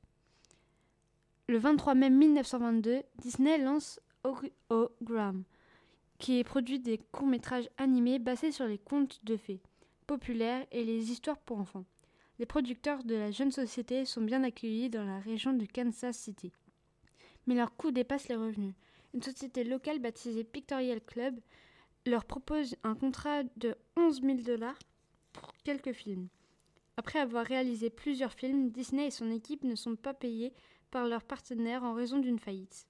Le 1.47 1.58
23 1.58 1.95
mai 1.95 2.10
1922, 2.10 3.04
Disney 3.19 3.58
lance 3.58 4.00
Hologram, 4.69 5.43
qui 6.17 6.43
produit 6.43 6.80
des 6.80 6.97
courts-métrages 7.12 7.69
animés 7.78 8.19
basés 8.19 8.52
sur 8.52 8.65
les 8.65 8.78
contes 8.78 9.19
de 9.23 9.38
fées 9.38 9.62
populaires 10.08 10.65
et 10.71 10.84
les 10.84 11.12
histoires 11.12 11.38
pour 11.38 11.60
enfants. 11.60 11.86
Les 12.39 12.45
producteurs 12.45 13.04
de 13.04 13.15
la 13.15 13.32
jeune 13.32 13.52
société 13.52 14.06
sont 14.06 14.21
bien 14.21 14.43
accueillis 14.43 14.91
dans 14.91 15.04
la 15.06 15.19
région 15.19 15.54
de 15.54 15.65
Kansas 15.65 16.15
City. 16.15 16.52
Mais 17.47 17.56
leurs 17.56 17.76
coûts 17.76 17.91
dépassent 17.91 18.28
les 18.28 18.36
revenus. 18.36 18.76
Une 19.15 19.23
société 19.23 19.63
locale 19.63 19.97
baptisée 20.00 20.43
Pictorial 20.43 21.02
Club 21.02 21.39
leur 22.06 22.26
propose 22.26 22.76
un 22.84 22.93
contrat 22.93 23.41
de 23.56 23.76
11 23.95 24.21
000 24.21 24.38
dollars 24.41 24.78
pour 25.34 25.52
quelques 25.63 25.93
films. 25.93 26.28
Après 26.95 27.19
avoir 27.19 27.43
réalisé 27.43 27.89
plusieurs 27.89 28.34
films, 28.34 28.69
Disney 28.69 29.08
et 29.08 29.12
son 29.12 29.32
équipe 29.32 29.63
ne 29.63 29.76
sont 29.76 29.95
pas 29.95 30.13
payés 30.13 30.54
par 30.91 31.08
leurs 31.08 31.23
partenaires 31.23 31.84
en 31.84 31.93
raison 31.93 32.19
d'une 32.19 32.39
faillite. 32.39 32.88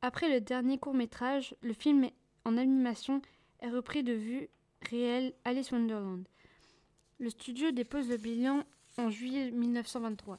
Après 0.00 0.30
le 0.32 0.40
dernier 0.40 0.78
court 0.78 0.94
métrage, 0.94 1.54
le 1.60 1.74
film 1.74 2.08
en 2.46 2.56
animation 2.56 3.20
est 3.60 3.70
repris 3.70 4.02
de 4.02 4.12
vue 4.12 4.48
réelle 4.80 5.34
Alice 5.44 5.72
Wonderland. 5.72 6.26
Le 7.18 7.30
studio 7.30 7.70
dépose 7.70 8.08
le 8.08 8.16
bilan 8.16 8.64
en 8.98 9.10
juillet 9.10 9.50
1923. 9.52 10.38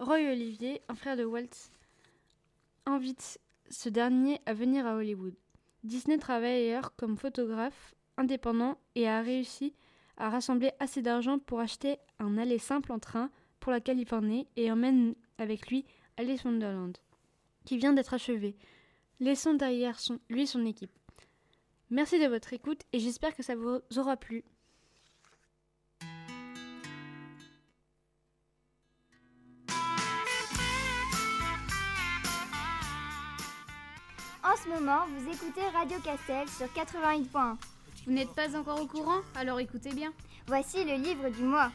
Roy 0.00 0.32
Olivier, 0.32 0.82
un 0.88 0.94
frère 0.94 1.16
de 1.16 1.24
Walt, 1.24 1.70
invite 2.84 3.38
ce 3.70 3.88
dernier 3.88 4.40
à 4.44 4.52
venir 4.52 4.86
à 4.86 4.96
Hollywood. 4.96 5.34
Disney 5.84 6.18
travaille 6.18 6.64
ailleurs 6.64 6.94
comme 6.96 7.16
photographe 7.16 7.94
indépendant 8.16 8.76
et 8.94 9.08
a 9.08 9.22
réussi 9.22 9.72
à 10.16 10.30
rassembler 10.30 10.72
assez 10.80 11.00
d'argent 11.00 11.38
pour 11.38 11.60
acheter 11.60 11.98
un 12.18 12.38
aller 12.38 12.58
simple 12.58 12.92
en 12.92 12.98
train 12.98 13.30
pour 13.60 13.72
la 13.72 13.80
Californie 13.80 14.48
et 14.56 14.70
emmène 14.70 15.14
avec 15.38 15.68
lui 15.68 15.84
Alice 16.16 16.44
Wonderland, 16.44 16.96
qui 17.64 17.76
vient 17.76 17.92
d'être 17.92 18.14
achevé. 18.14 18.56
Laissons 19.20 19.54
derrière 19.54 19.98
lui 20.28 20.46
son 20.46 20.66
équipe. 20.66 20.90
Merci 21.90 22.18
de 22.18 22.26
votre 22.26 22.52
écoute 22.52 22.82
et 22.92 22.98
j'espère 22.98 23.34
que 23.34 23.42
ça 23.42 23.54
vous 23.54 23.80
aura 23.96 24.16
plu. 24.16 24.44
En 34.56 34.62
ce 34.62 34.68
moment, 34.70 35.00
vous 35.18 35.30
écoutez 35.30 35.60
Radio 35.74 35.98
Castel 36.02 36.48
sur 36.48 36.66
88.1. 36.68 37.56
Vous 38.06 38.12
n'êtes 38.12 38.30
pas 38.30 38.56
encore 38.56 38.80
au 38.80 38.86
courant? 38.86 39.20
Alors 39.34 39.60
écoutez 39.60 39.92
bien. 39.92 40.14
Voici 40.46 40.82
le 40.82 40.94
livre 40.94 41.28
du 41.28 41.42
mois. 41.42 41.70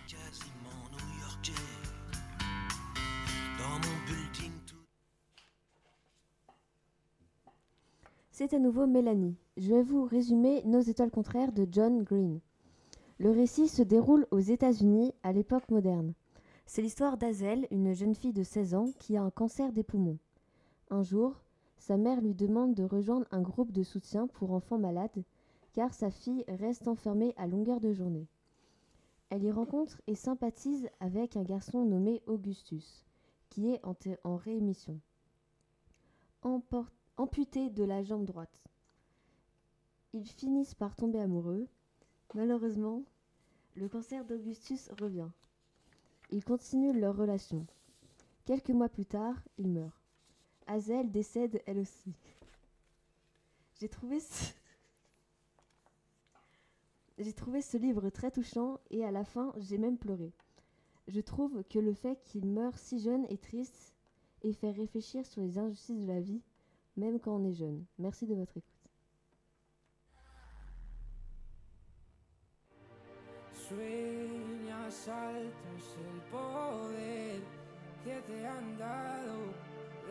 C'est 8.32 8.54
à 8.54 8.60
nouveau 8.60 8.88
Mélanie. 8.88 9.36
Je 9.58 9.76
vais 9.76 9.84
vous 9.84 10.06
résumer 10.06 10.64
Nos 10.66 10.82
étoiles 10.82 11.12
contraires 11.12 11.52
de 11.52 11.68
John 11.72 12.02
Green. 12.02 12.40
Le 13.20 13.30
récit 13.30 13.68
se 13.68 13.84
déroule 13.84 14.26
aux 14.32 14.40
États-Unis 14.40 15.14
à 15.22 15.34
l'époque 15.34 15.70
moderne. 15.70 16.14
C'est 16.66 16.82
l'histoire 16.82 17.18
d'Azel, 17.18 17.68
une 17.70 17.94
jeune 17.94 18.16
fille 18.16 18.34
de 18.34 18.44
16 18.44 18.74
ans 18.74 18.90
qui 18.98 19.18
a 19.18 19.22
un 19.22 19.30
cancer 19.30 19.72
des 19.72 19.84
poumons. 19.84 20.18
Un 20.90 21.04
jour, 21.04 21.36
sa 21.82 21.98
mère 21.98 22.22
lui 22.22 22.36
demande 22.36 22.76
de 22.76 22.84
rejoindre 22.84 23.26
un 23.32 23.42
groupe 23.42 23.72
de 23.72 23.82
soutien 23.82 24.28
pour 24.28 24.52
enfants 24.52 24.78
malades 24.78 25.24
car 25.74 25.92
sa 25.96 26.12
fille 26.12 26.46
reste 26.48 26.88
enfermée 26.88 27.34
à 27.38 27.48
longueur 27.48 27.82
de 27.82 27.92
journée. 27.92 28.28
Elle 29.32 29.44
y 29.44 29.52
rencontre 29.52 30.00
et 30.06 30.14
sympathise 30.14 30.88
avec 31.00 31.36
un 31.38 31.42
garçon 31.42 31.84
nommé 31.84 32.22
Augustus, 32.28 33.04
qui 33.50 33.72
est 33.72 33.82
en, 33.84 34.36
réémission. 34.36 35.00
Amputé 37.18 37.72
de 37.72 37.84
la 37.84 38.04
jambe 38.04 38.26
droite. 38.26 38.62
Ils 40.14 40.28
finissent 40.28 40.76
par 40.76 40.96
tomber 40.96 41.20
amoureux. 41.20 41.68
Malheureusement, 42.36 43.02
le 43.74 43.90
cancer 43.90 44.24
d'Augustus 44.24 44.92
revient. 45.00 45.30
Ils 46.30 46.44
continuent 46.44 47.00
leur 47.00 47.18
relation. 47.18 47.66
Quelques 48.46 48.70
mois 48.70 48.90
plus 48.90 49.06
tard, 49.08 49.42
il 49.58 49.70
meurt. 49.70 50.01
Hazel 50.68 51.12
décède 51.12 51.62
elle 51.66 51.80
aussi. 51.80 52.14
J'ai 53.80 53.90
trouvé 53.90 54.20
ce... 54.20 54.54
Livre 57.78 58.10
très 58.10 58.32
touchant 58.32 58.80
et 58.90 59.06
à 59.06 59.12
la 59.12 59.24
fin, 59.24 59.54
j'ai 59.58 59.78
même 59.78 59.98
pleuré. 59.98 60.32
Je 61.08 61.22
trouve 61.22 61.64
que 61.70 61.80
le 61.80 61.94
fait 61.94 62.22
qu'il 62.24 62.46
meure 62.46 62.78
si 62.78 63.00
jeune 63.00 63.26
est 63.26 63.42
triste 63.42 63.94
et 64.44 64.54
fait 64.54 64.72
réfléchir 64.72 65.26
sur 65.26 65.42
les 65.42 65.58
injustices 65.58 66.00
de 66.00 66.08
la 66.08 66.20
vie, 66.20 66.42
même 66.98 67.20
quand 67.20 67.36
on 67.36 67.46
est 67.46 67.54
jeune. 67.54 67.86
Merci 68.00 68.26
de 68.26 68.36
votre 68.36 68.58
écoute. 68.58 68.72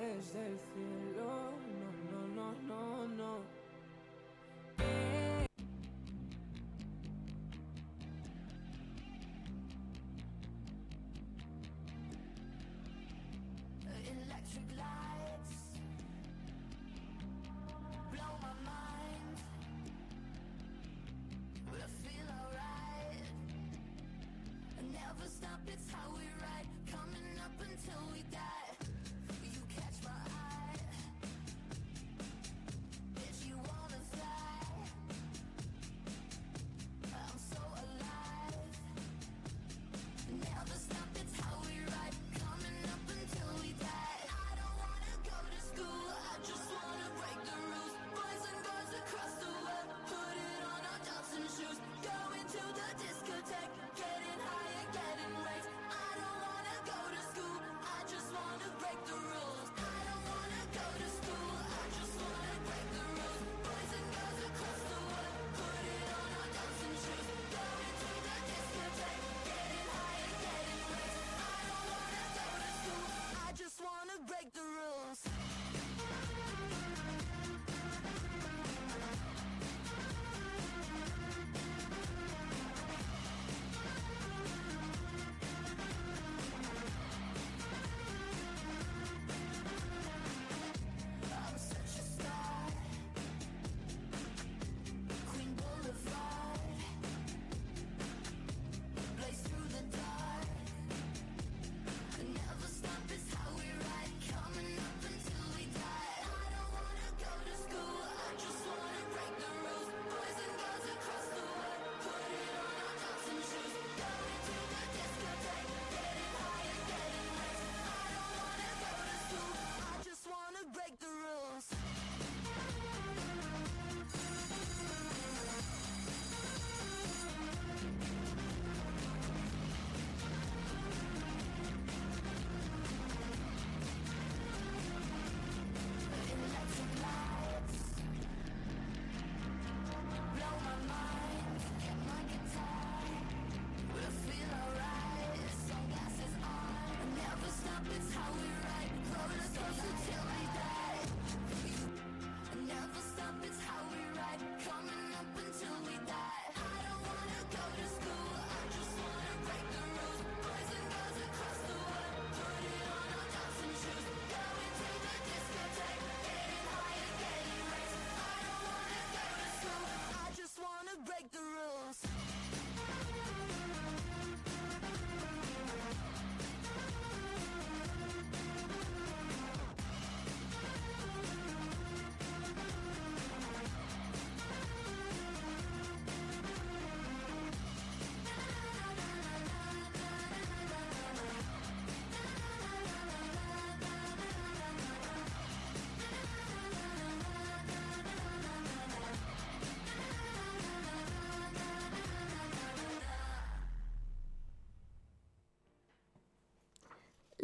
Desde 0.00 0.46
el 0.46 0.58
cielo. 0.72 1.28
No, 1.76 2.24
no, 2.34 2.52
no, 2.66 3.06
no, 3.06 3.08
no. 3.16 3.60
Electric 14.10 14.68
lights 14.78 15.09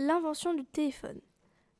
L'invention 0.06 0.54
du 0.54 0.64
téléphone. 0.64 1.20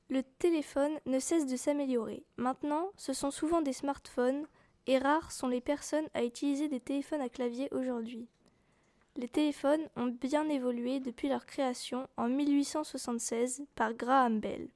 Le 0.08 0.24
téléphone 0.24 0.98
ne 1.06 1.20
cesse 1.20 1.46
de 1.46 1.54
s'améliorer. 1.54 2.24
Maintenant, 2.36 2.88
ce 2.96 3.12
sont 3.12 3.30
souvent 3.30 3.62
des 3.62 3.72
smartphones 3.72 4.48
et 4.88 4.98
rares 4.98 5.30
sont 5.30 5.46
les 5.46 5.60
personnes 5.60 6.08
à 6.12 6.24
utiliser 6.24 6.66
des 6.66 6.80
téléphones 6.80 7.20
à 7.20 7.28
clavier 7.28 7.68
aujourd'hui. 7.70 8.26
Les 9.14 9.28
téléphones 9.28 9.88
ont 9.94 10.06
bien 10.08 10.48
évolué 10.48 10.98
depuis 10.98 11.28
leur 11.28 11.46
création 11.46 12.08
en 12.16 12.26
1876 12.26 13.64
par 13.76 13.94
Graham 13.94 14.40
Bell. 14.40 14.70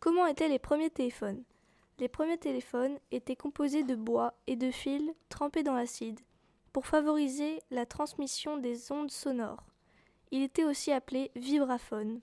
Comment 0.00 0.26
étaient 0.26 0.48
les 0.48 0.58
premiers 0.58 0.88
téléphones? 0.88 1.44
Les 1.98 2.08
premiers 2.08 2.38
téléphones 2.38 2.98
étaient 3.10 3.36
composés 3.36 3.82
de 3.82 3.94
bois 3.94 4.32
et 4.46 4.56
de 4.56 4.70
fils 4.70 5.12
trempés 5.28 5.64
dans 5.64 5.74
l'acide 5.74 6.20
pour 6.72 6.86
favoriser 6.86 7.60
la 7.70 7.84
transmission 7.84 8.56
des 8.56 8.90
ondes 8.90 9.10
sonores. 9.10 9.66
Il 10.30 10.42
était 10.42 10.64
aussi 10.64 10.92
appelé 10.92 11.30
vibraphone. 11.36 12.22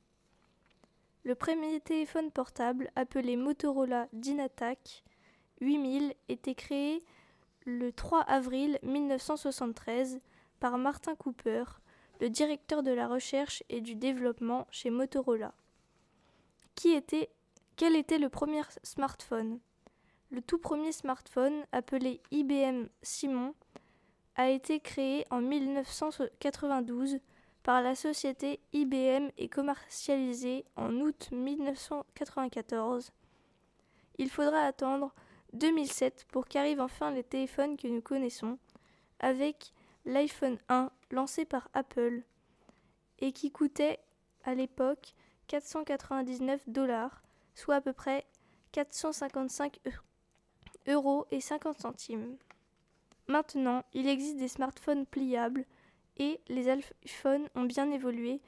Le 1.25 1.33
premier 1.33 1.79
téléphone 1.79 2.29
portable, 2.29 2.91
appelé 2.95 3.35
Motorola 3.35 4.07
Dynatac 4.13 5.03
8000, 5.59 6.13
était 6.29 6.53
créé 6.53 7.03
le 7.65 7.91
3 7.91 8.21
avril 8.21 8.77
1973 8.83 10.19
par 10.59 10.77
Martin 10.77 11.15
Cooper, 11.15 11.63
le 12.21 12.29
directeur 12.29 12.83
de 12.83 12.91
la 12.91 13.07
recherche 13.07 13.63
et 13.69 13.81
du 13.81 13.95
développement 13.95 14.67
chez 14.69 14.91
Motorola. 14.91 15.55
Qui 16.75 16.91
était, 16.91 17.31
quel 17.75 17.95
était 17.95 18.19
le 18.19 18.29
premier 18.29 18.61
smartphone? 18.83 19.59
Le 20.29 20.43
tout 20.43 20.59
premier 20.59 20.91
smartphone, 20.91 21.65
appelé 21.71 22.21
IBM 22.29 22.85
Simon, 23.01 23.55
a 24.35 24.51
été 24.51 24.79
créé 24.79 25.25
en 25.31 25.41
1992 25.41 27.17
par 27.65 27.81
la 27.81 27.95
société 27.95 28.59
IBM 28.73 29.31
et 29.39 29.49
commercialisé 29.49 30.65
en 30.75 30.93
août 31.01 31.29
1994. 31.31 33.11
Il 34.19 34.29
faudra 34.29 34.59
attendre 34.59 35.15
2007 35.53 36.27
pour 36.31 36.45
qu'arrivent 36.45 36.79
enfin 36.79 37.09
les 37.09 37.23
téléphones 37.23 37.75
que 37.75 37.87
nous 37.87 38.03
connaissons, 38.03 38.59
avec 39.19 39.73
l'iPhone 40.05 40.59
1 40.69 40.91
lancé 41.09 41.43
par 41.43 41.69
Apple 41.73 42.21
et 43.17 43.31
qui 43.31 43.49
coûtait 43.49 43.97
à 44.43 44.53
l'époque 44.53 45.15
499 45.47 46.69
dollars, 46.69 47.23
soit 47.55 47.77
à 47.77 47.81
peu 47.81 47.93
près 47.93 48.27
455 48.73 49.79
euros 50.87 51.25
et 51.31 51.41
50 51.41 51.79
centimes. 51.79 52.37
Maintenant, 53.27 53.83
il 53.95 54.07
existe 54.07 54.37
des 54.37 54.49
smartphones 54.49 55.07
pliables 55.07 55.65
et 56.17 56.39
les 56.47 56.67
iPhones 57.03 57.47
ont 57.55 57.63
bien 57.63 57.91
évolué 57.91 58.41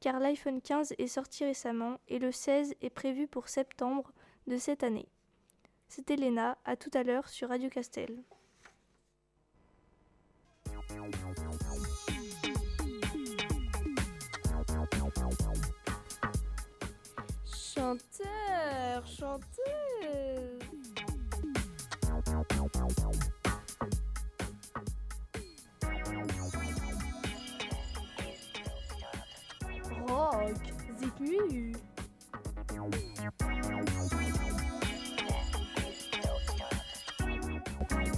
car 0.00 0.18
l'iPhone 0.18 0.60
15 0.60 0.94
est 0.98 1.06
sorti 1.06 1.44
récemment 1.44 2.00
et 2.08 2.18
le 2.18 2.32
16 2.32 2.74
est 2.80 2.90
prévu 2.90 3.28
pour 3.28 3.48
septembre 3.48 4.12
de 4.48 4.56
cette 4.56 4.82
année. 4.82 5.08
C'était 5.88 6.16
Léna, 6.16 6.58
à 6.64 6.74
tout 6.76 6.90
à 6.94 7.04
l'heure 7.04 7.28
sur 7.28 7.50
Radio 7.50 7.68
Castel. 7.68 8.16
Chanteur, 17.74 19.06
chanteuse. 19.06 20.62
Zikmu. 31.24 31.72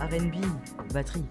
RB, 0.01 0.35
batterie. 0.93 1.25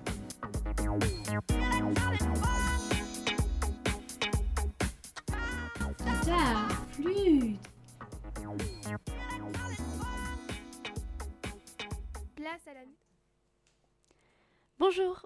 Guitare, 6.00 6.70
flûte. 6.92 7.60
Place 12.36 12.68
à 12.68 12.74
la 12.74 12.82
Bonjour, 14.78 15.26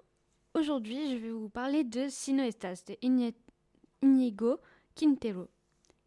aujourd'hui 0.54 1.10
je 1.10 1.16
vais 1.16 1.30
vous 1.30 1.48
parler 1.50 1.84
de 1.84 2.08
Sino 2.08 2.42
Estas 2.42 2.84
de 2.86 2.96
Íñigo 4.02 4.60
Quintero. 4.94 5.48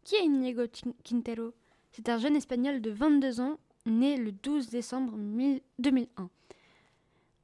Qui 0.04 0.16
est 0.16 0.68
Tin- 0.68 0.94
Quintero? 1.04 1.52
C'est 1.92 2.08
un 2.08 2.18
jeune 2.18 2.36
espagnol 2.36 2.80
de 2.80 2.90
22 2.90 3.40
ans 3.40 3.58
né 3.86 4.16
le 4.16 4.32
12 4.32 4.68
décembre 4.68 5.16
1000 5.16 5.60
2001. 5.78 6.28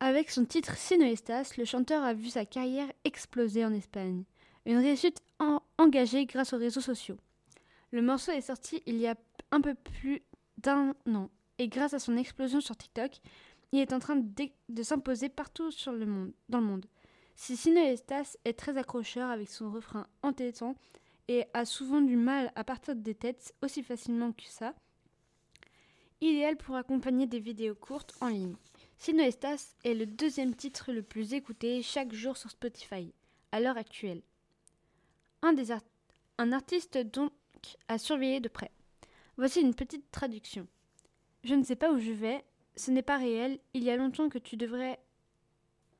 Avec 0.00 0.30
son 0.30 0.44
titre 0.44 0.76
Sino 0.76 1.04
Estas, 1.04 1.56
le 1.56 1.64
chanteur 1.64 2.02
a 2.02 2.14
vu 2.14 2.28
sa 2.30 2.44
carrière 2.44 2.90
exploser 3.04 3.64
en 3.64 3.72
Espagne. 3.72 4.24
Une 4.64 4.78
réussite 4.78 5.20
en- 5.38 5.60
engagée 5.76 6.24
grâce 6.26 6.52
aux 6.52 6.58
réseaux 6.58 6.80
sociaux. 6.80 7.16
Le 7.90 8.02
morceau 8.02 8.32
est 8.32 8.40
sorti 8.42 8.82
il 8.86 8.98
y 8.98 9.06
a 9.06 9.16
un 9.50 9.60
peu 9.60 9.74
plus 9.74 10.22
d'un 10.58 10.94
an 11.12 11.30
et 11.58 11.68
grâce 11.68 11.94
à 11.94 11.98
son 11.98 12.16
explosion 12.16 12.60
sur 12.60 12.76
TikTok, 12.76 13.20
il 13.72 13.80
est 13.80 13.92
en 13.92 13.98
train 13.98 14.16
de, 14.16 14.82
s'imposer 14.82 15.28
partout 15.28 15.70
sur 15.70 15.92
le 15.92 16.06
monde, 16.06 16.32
dans 16.48 16.60
le 16.60 16.66
monde. 16.66 16.86
Si 17.34 17.56
est 18.44 18.58
très 18.58 18.76
accrocheur 18.76 19.30
avec 19.30 19.48
son 19.48 19.70
refrain 19.70 20.06
entêtant 20.22 20.74
et 21.28 21.44
a 21.52 21.64
souvent 21.64 22.00
du 22.00 22.16
mal 22.16 22.52
à 22.56 22.64
partir 22.64 22.96
des 22.96 23.14
têtes 23.14 23.54
aussi 23.62 23.82
facilement 23.82 24.32
que 24.32 24.44
ça, 24.44 24.74
idéal 26.20 26.56
pour 26.56 26.76
accompagner 26.76 27.26
des 27.26 27.38
vidéos 27.38 27.74
courtes 27.74 28.14
en 28.20 28.28
ligne. 28.28 28.56
Sino 28.96 29.22
Estas 29.22 29.76
est 29.84 29.94
le 29.94 30.06
deuxième 30.06 30.54
titre 30.54 30.92
le 30.92 31.02
plus 31.02 31.34
écouté 31.34 31.82
chaque 31.82 32.12
jour 32.12 32.36
sur 32.36 32.50
Spotify, 32.50 33.12
à 33.52 33.60
l'heure 33.60 33.76
actuelle. 33.76 34.22
Un, 35.42 35.52
des 35.52 35.70
un 36.38 36.52
artiste 36.52 36.98
donc 36.98 37.32
à 37.86 37.98
surveiller 37.98 38.40
de 38.40 38.48
près. 38.48 38.72
Voici 39.36 39.60
une 39.60 39.74
petite 39.74 40.10
traduction. 40.10 40.66
Je 41.44 41.54
ne 41.54 41.62
sais 41.62 41.76
pas 41.76 41.92
où 41.92 41.98
je 41.98 42.10
vais, 42.10 42.44
ce 42.74 42.90
n'est 42.90 43.02
pas 43.02 43.18
réel, 43.18 43.60
il 43.74 43.84
y 43.84 43.90
a 43.90 43.96
longtemps 43.96 44.28
que 44.28 44.38
tu 44.38 44.56
devrais 44.56 44.98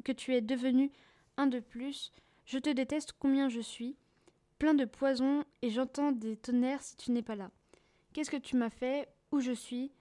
que 0.05 0.13
tu 0.13 0.35
es 0.35 0.41
devenu 0.41 0.91
un 1.37 1.47
de 1.47 1.61
plus, 1.61 2.13
je 2.47 2.59
te 2.59 2.71
déteste 2.71 3.13
combien 3.19 3.49
je 3.49 3.61
suis, 3.61 3.97
plein 4.59 4.75
de 4.75 4.85
poison 4.85 5.45
et 5.63 5.71
j'entends 5.71 6.13
des 6.13 6.37
tonnerres 6.37 6.83
si 6.83 6.97
tu 6.97 7.13
n'es 7.13 7.23
pas 7.23 7.37
là. 7.37 7.51
Qu'est-ce 8.13 8.31
que 8.31 8.37
tu 8.37 8.57
m'as 8.57 8.71
fait? 8.71 9.09
Où 9.33 9.41
je 9.41 9.53
suis? 9.53 9.93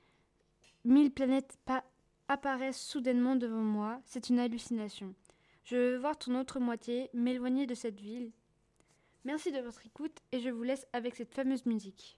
Mille 0.85 1.11
planètes 1.11 1.57
pa- 1.65 1.83
apparaissent 2.27 2.81
soudainement 2.81 3.35
devant 3.35 3.61
moi, 3.61 3.99
c'est 4.05 4.29
une 4.29 4.39
hallucination. 4.39 5.13
Je 5.63 5.75
veux 5.75 5.97
voir 5.97 6.17
ton 6.17 6.39
autre 6.39 6.59
moitié, 6.59 7.09
m'éloigner 7.13 7.67
de 7.67 7.75
cette 7.75 7.99
ville. 7.99 8.31
Merci 9.25 9.51
de 9.51 9.59
votre 9.59 9.85
écoute 9.85 10.17
et 10.31 10.39
je 10.39 10.49
vous 10.49 10.63
laisse 10.63 10.87
avec 10.93 11.15
cette 11.15 11.33
fameuse 11.33 11.65
musique. 11.65 12.17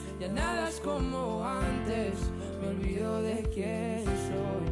ya 0.21 0.27
nada 0.27 0.69
es 0.69 0.79
como 0.79 1.43
antes, 1.43 2.13
me 2.61 2.67
olvido 2.67 3.23
de 3.23 3.41
quién 3.51 4.05
soy. 4.05 4.67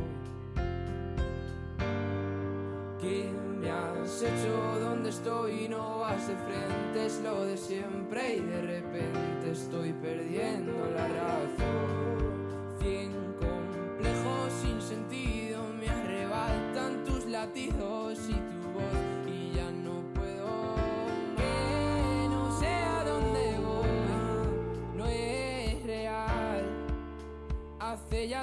¿Qué 3.01 3.31
me 3.59 3.71
has 3.71 4.21
hecho? 4.21 4.79
¿Dónde 4.79 5.09
estoy? 5.09 5.67
No 5.67 6.01
vas 6.01 6.27
de 6.27 6.35
frente, 6.35 7.05
es 7.07 7.19
lo 7.21 7.45
de 7.45 7.57
siempre 7.57 8.35
y 8.35 8.39
de 8.41 8.61
repente 8.61 9.51
estoy 9.51 9.91
perdiendo 9.93 10.73
la 10.95 11.07
razón. 11.07 12.08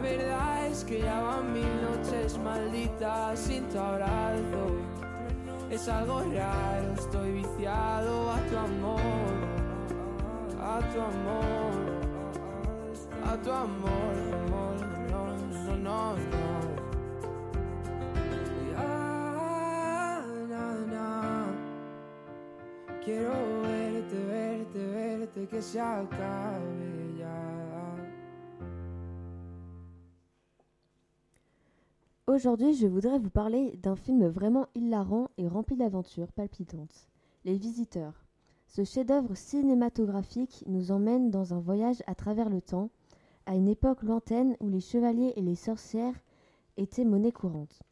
verdad 0.00 0.66
es 0.66 0.84
que 0.84 1.00
ya 1.00 1.20
van 1.20 1.52
mil 1.52 1.82
noches 1.82 2.38
malditas 2.38 3.38
sin 3.38 3.68
tu 3.68 3.78
abrazo. 3.78 4.66
Es 5.70 5.88
algo 5.88 6.20
raro, 6.32 6.94
estoy 6.94 7.32
viciado 7.32 8.30
a 8.32 8.38
tu 8.48 8.56
amor, 8.56 9.34
a 10.60 10.80
tu 10.92 11.00
amor, 11.00 11.72
a 13.24 13.36
tu 13.36 13.52
amor, 13.52 14.14
amor, 14.32 14.76
no, 15.10 15.26
no, 15.52 15.76
no, 15.76 16.16
no. 16.16 16.50
Ya, 18.72 20.24
na, 20.48 20.64
na. 20.92 21.46
Quiero 23.04 23.32
verte, 23.62 24.18
verte, 24.26 24.86
verte, 24.86 25.46
que 25.46 25.62
se 25.62 25.80
acabe 25.80 26.69
Aujourd'hui, 32.40 32.72
je 32.72 32.86
voudrais 32.86 33.18
vous 33.18 33.28
parler 33.28 33.76
d'un 33.82 33.96
film 33.96 34.26
vraiment 34.26 34.66
hilarant 34.74 35.28
et 35.36 35.46
rempli 35.46 35.76
d'aventures 35.76 36.32
palpitantes. 36.32 37.06
Les 37.44 37.58
Visiteurs. 37.58 38.24
Ce 38.66 38.82
chef-d'œuvre 38.82 39.34
cinématographique 39.34 40.64
nous 40.66 40.90
emmène 40.90 41.30
dans 41.30 41.52
un 41.52 41.60
voyage 41.60 42.02
à 42.06 42.14
travers 42.14 42.48
le 42.48 42.62
temps, 42.62 42.88
à 43.44 43.56
une 43.56 43.68
époque 43.68 44.02
lointaine 44.02 44.56
où 44.58 44.70
les 44.70 44.80
chevaliers 44.80 45.34
et 45.36 45.42
les 45.42 45.54
sorcières 45.54 46.14
étaient 46.78 47.04
monnaie 47.04 47.30
courante. 47.30 47.82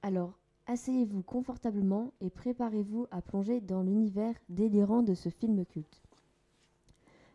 Alors, 0.00 0.38
asseyez-vous 0.64 1.22
confortablement 1.22 2.14
et 2.22 2.30
préparez-vous 2.30 3.08
à 3.10 3.20
plonger 3.20 3.60
dans 3.60 3.82
l'univers 3.82 4.36
délirant 4.48 5.02
de 5.02 5.12
ce 5.12 5.28
film 5.28 5.66
culte. 5.66 6.02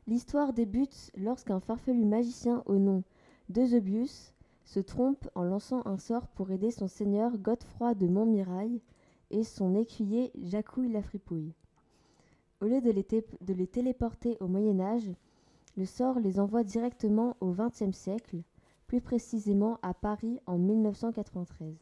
L'histoire 0.07 0.53
débute 0.53 1.11
lorsqu'un 1.15 1.59
farfelu 1.59 2.03
magicien 2.03 2.63
au 2.65 2.79
nom 2.79 3.03
d'Eusebius 3.49 4.33
se 4.65 4.79
trompe 4.79 5.27
en 5.35 5.43
lançant 5.43 5.81
un 5.85 5.97
sort 5.97 6.27
pour 6.27 6.51
aider 6.51 6.71
son 6.71 6.87
seigneur 6.87 7.37
Godefroy 7.37 7.95
de 7.95 8.07
Montmirail 8.07 8.81
et 9.29 9.43
son 9.43 9.75
écuyer 9.75 10.31
Jacouille 10.43 10.91
la 10.91 11.01
Fripouille. 11.01 11.53
Au 12.61 12.65
lieu 12.65 12.81
de 12.81 12.91
les, 12.91 13.67
téléporter 13.67 14.37
au 14.39 14.47
Moyen 14.47 14.79
Âge, 14.79 15.11
le 15.77 15.85
sort 15.85 16.19
les 16.19 16.39
envoie 16.39 16.63
directement 16.63 17.35
au 17.39 17.53
XXe 17.53 17.95
siècle, 17.95 18.43
plus 18.87 19.01
précisément 19.01 19.79
à 19.81 19.93
Paris 19.93 20.39
en 20.45 20.57
1993. 20.57 21.75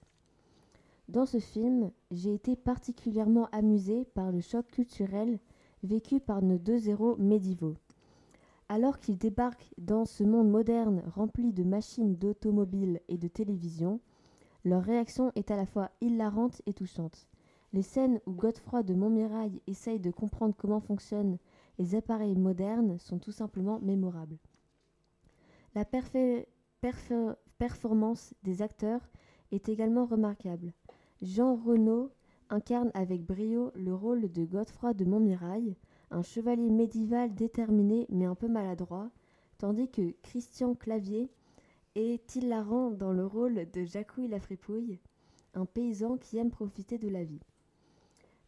Dans 1.10 1.26
ce 1.26 1.39
film, 1.39 1.92
j'ai 2.12 2.34
été 2.34 2.56
particulièrement 2.56 3.50
amusée 3.52 4.06
par 4.13 4.32
le 4.32 4.42
choc 4.42 4.68
culturel 4.68 5.39
vécu 5.84 6.20
par 6.20 6.42
nos 6.42 6.58
deux 6.58 6.88
héros 6.88 7.15
médiévaux. 7.18 7.76
Alors 8.71 8.99
qu'ils 8.99 9.17
débarquent 9.17 9.73
dans 9.79 10.05
ce 10.05 10.23
monde 10.23 10.49
moderne 10.49 11.01
rempli 11.15 11.51
de 11.51 11.63
machines 11.63 12.15
d'automobiles 12.15 13.01
et 13.08 13.17
de 13.17 13.27
télévision, 13.27 13.99
leur 14.63 14.84
réaction 14.84 15.32
est 15.36 15.49
à 15.49 15.58
la 15.58 15.65
fois 15.65 15.89
hilarante 16.01 16.62
et 16.67 16.73
touchante. 16.73 17.27
Les 17.73 17.82
scènes 17.82 18.21
où 18.27 18.32
Godefroy 18.32 18.84
de 18.84 18.93
Montmirail 18.93 19.62
essaye 19.65 19.99
de 19.99 20.12
comprendre 20.12 20.53
comment 20.55 20.79
fonctionnent 20.79 21.39
les 21.79 21.95
appareils 21.95 22.36
modernes 22.36 22.99
sont 22.99 23.17
tout 23.19 23.32
simplement 23.32 23.79
mémorables. 23.79 24.38
La 25.73 25.86
performance 27.58 28.34
des 28.43 28.62
acteurs 28.62 29.01
est 29.51 29.69
également 29.69 30.05
remarquable. 30.05 30.73
Jean 31.21 31.55
Renaud 31.55 32.12
incarne 32.49 32.91
avec 32.93 33.25
brio 33.25 33.71
le 33.75 33.95
rôle 33.95 34.32
de 34.32 34.45
Godefroy 34.45 34.93
de 34.93 35.05
Montmirail, 35.05 35.75
un 36.12 36.22
chevalier 36.22 36.69
médiéval 36.69 37.34
déterminé 37.34 38.06
mais 38.10 38.26
un 38.26 38.36
peu 38.36 38.48
maladroit, 38.48 39.10
tandis 39.58 39.89
que 39.89 40.13
Christian 40.24 40.74
Clavier 40.74 41.30
est 41.95 42.36
hilarant 42.36 42.91
dans 42.91 43.12
le 43.12 43.26
rôle 43.26 43.69
de 43.72 43.84
Jacouille 43.84 44.28
la 44.28 44.39
Fripouille, 44.39 45.00
un 45.54 45.65
paysan 45.65 46.17
qui 46.17 46.38
aime 46.38 46.52
profiter 46.52 46.98
de 46.98 47.10
la 47.10 47.24
vie? 47.24 47.41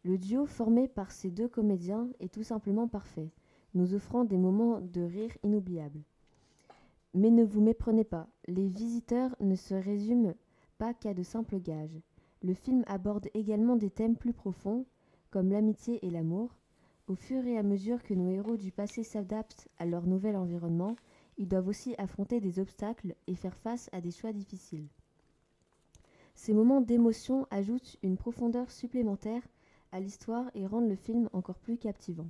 Le 0.04 0.18
duo 0.18 0.46
formé 0.46 0.88
par 0.88 1.12
ces 1.12 1.30
deux 1.30 1.48
comédiens 1.48 2.08
est 2.18 2.32
tout 2.32 2.42
simplement 2.42 2.88
parfait, 2.88 3.30
nous 3.74 3.94
offrant 3.94 4.24
des 4.24 4.38
moments 4.38 4.80
de 4.80 5.02
rire 5.02 5.36
inoubliables. 5.44 6.02
Mais 7.14 7.30
ne 7.30 7.44
vous 7.44 7.60
méprenez 7.60 8.04
pas, 8.04 8.26
les 8.48 8.68
visiteurs 8.68 9.36
ne 9.40 9.54
se 9.54 9.74
résument 9.74 10.34
pas 10.78 10.94
qu'à 10.94 11.14
de 11.14 11.22
simples 11.22 11.60
gages. 11.60 12.00
Le 12.42 12.54
film 12.54 12.82
aborde 12.86 13.28
également 13.34 13.76
des 13.76 13.90
thèmes 13.90 14.16
plus 14.16 14.32
profonds, 14.32 14.86
comme 15.30 15.52
l'amitié 15.52 16.04
et 16.04 16.10
l'amour. 16.10 16.56
Au 17.08 17.14
fur 17.16 17.44
et 17.46 17.58
à 17.58 17.62
mesure 17.62 18.02
que 18.02 18.14
nos 18.14 18.30
héros 18.30 18.56
du 18.56 18.70
passé 18.70 19.02
s'adaptent 19.02 19.68
à 19.78 19.86
leur 19.86 20.06
nouvel 20.06 20.36
environnement, 20.36 20.94
ils 21.36 21.48
doivent 21.48 21.68
aussi 21.68 21.94
affronter 21.98 22.40
des 22.40 22.60
obstacles 22.60 23.16
et 23.26 23.34
faire 23.34 23.56
face 23.56 23.90
à 23.92 24.00
des 24.00 24.12
choix 24.12 24.32
difficiles. 24.32 24.86
Ces 26.34 26.54
moments 26.54 26.80
d'émotion 26.80 27.46
ajoutent 27.50 27.96
une 28.02 28.16
profondeur 28.16 28.70
supplémentaire 28.70 29.42
à 29.90 30.00
l'histoire 30.00 30.50
et 30.54 30.66
rendent 30.66 30.88
le 30.88 30.96
film 30.96 31.28
encore 31.32 31.58
plus 31.58 31.76
captivant. 31.76 32.28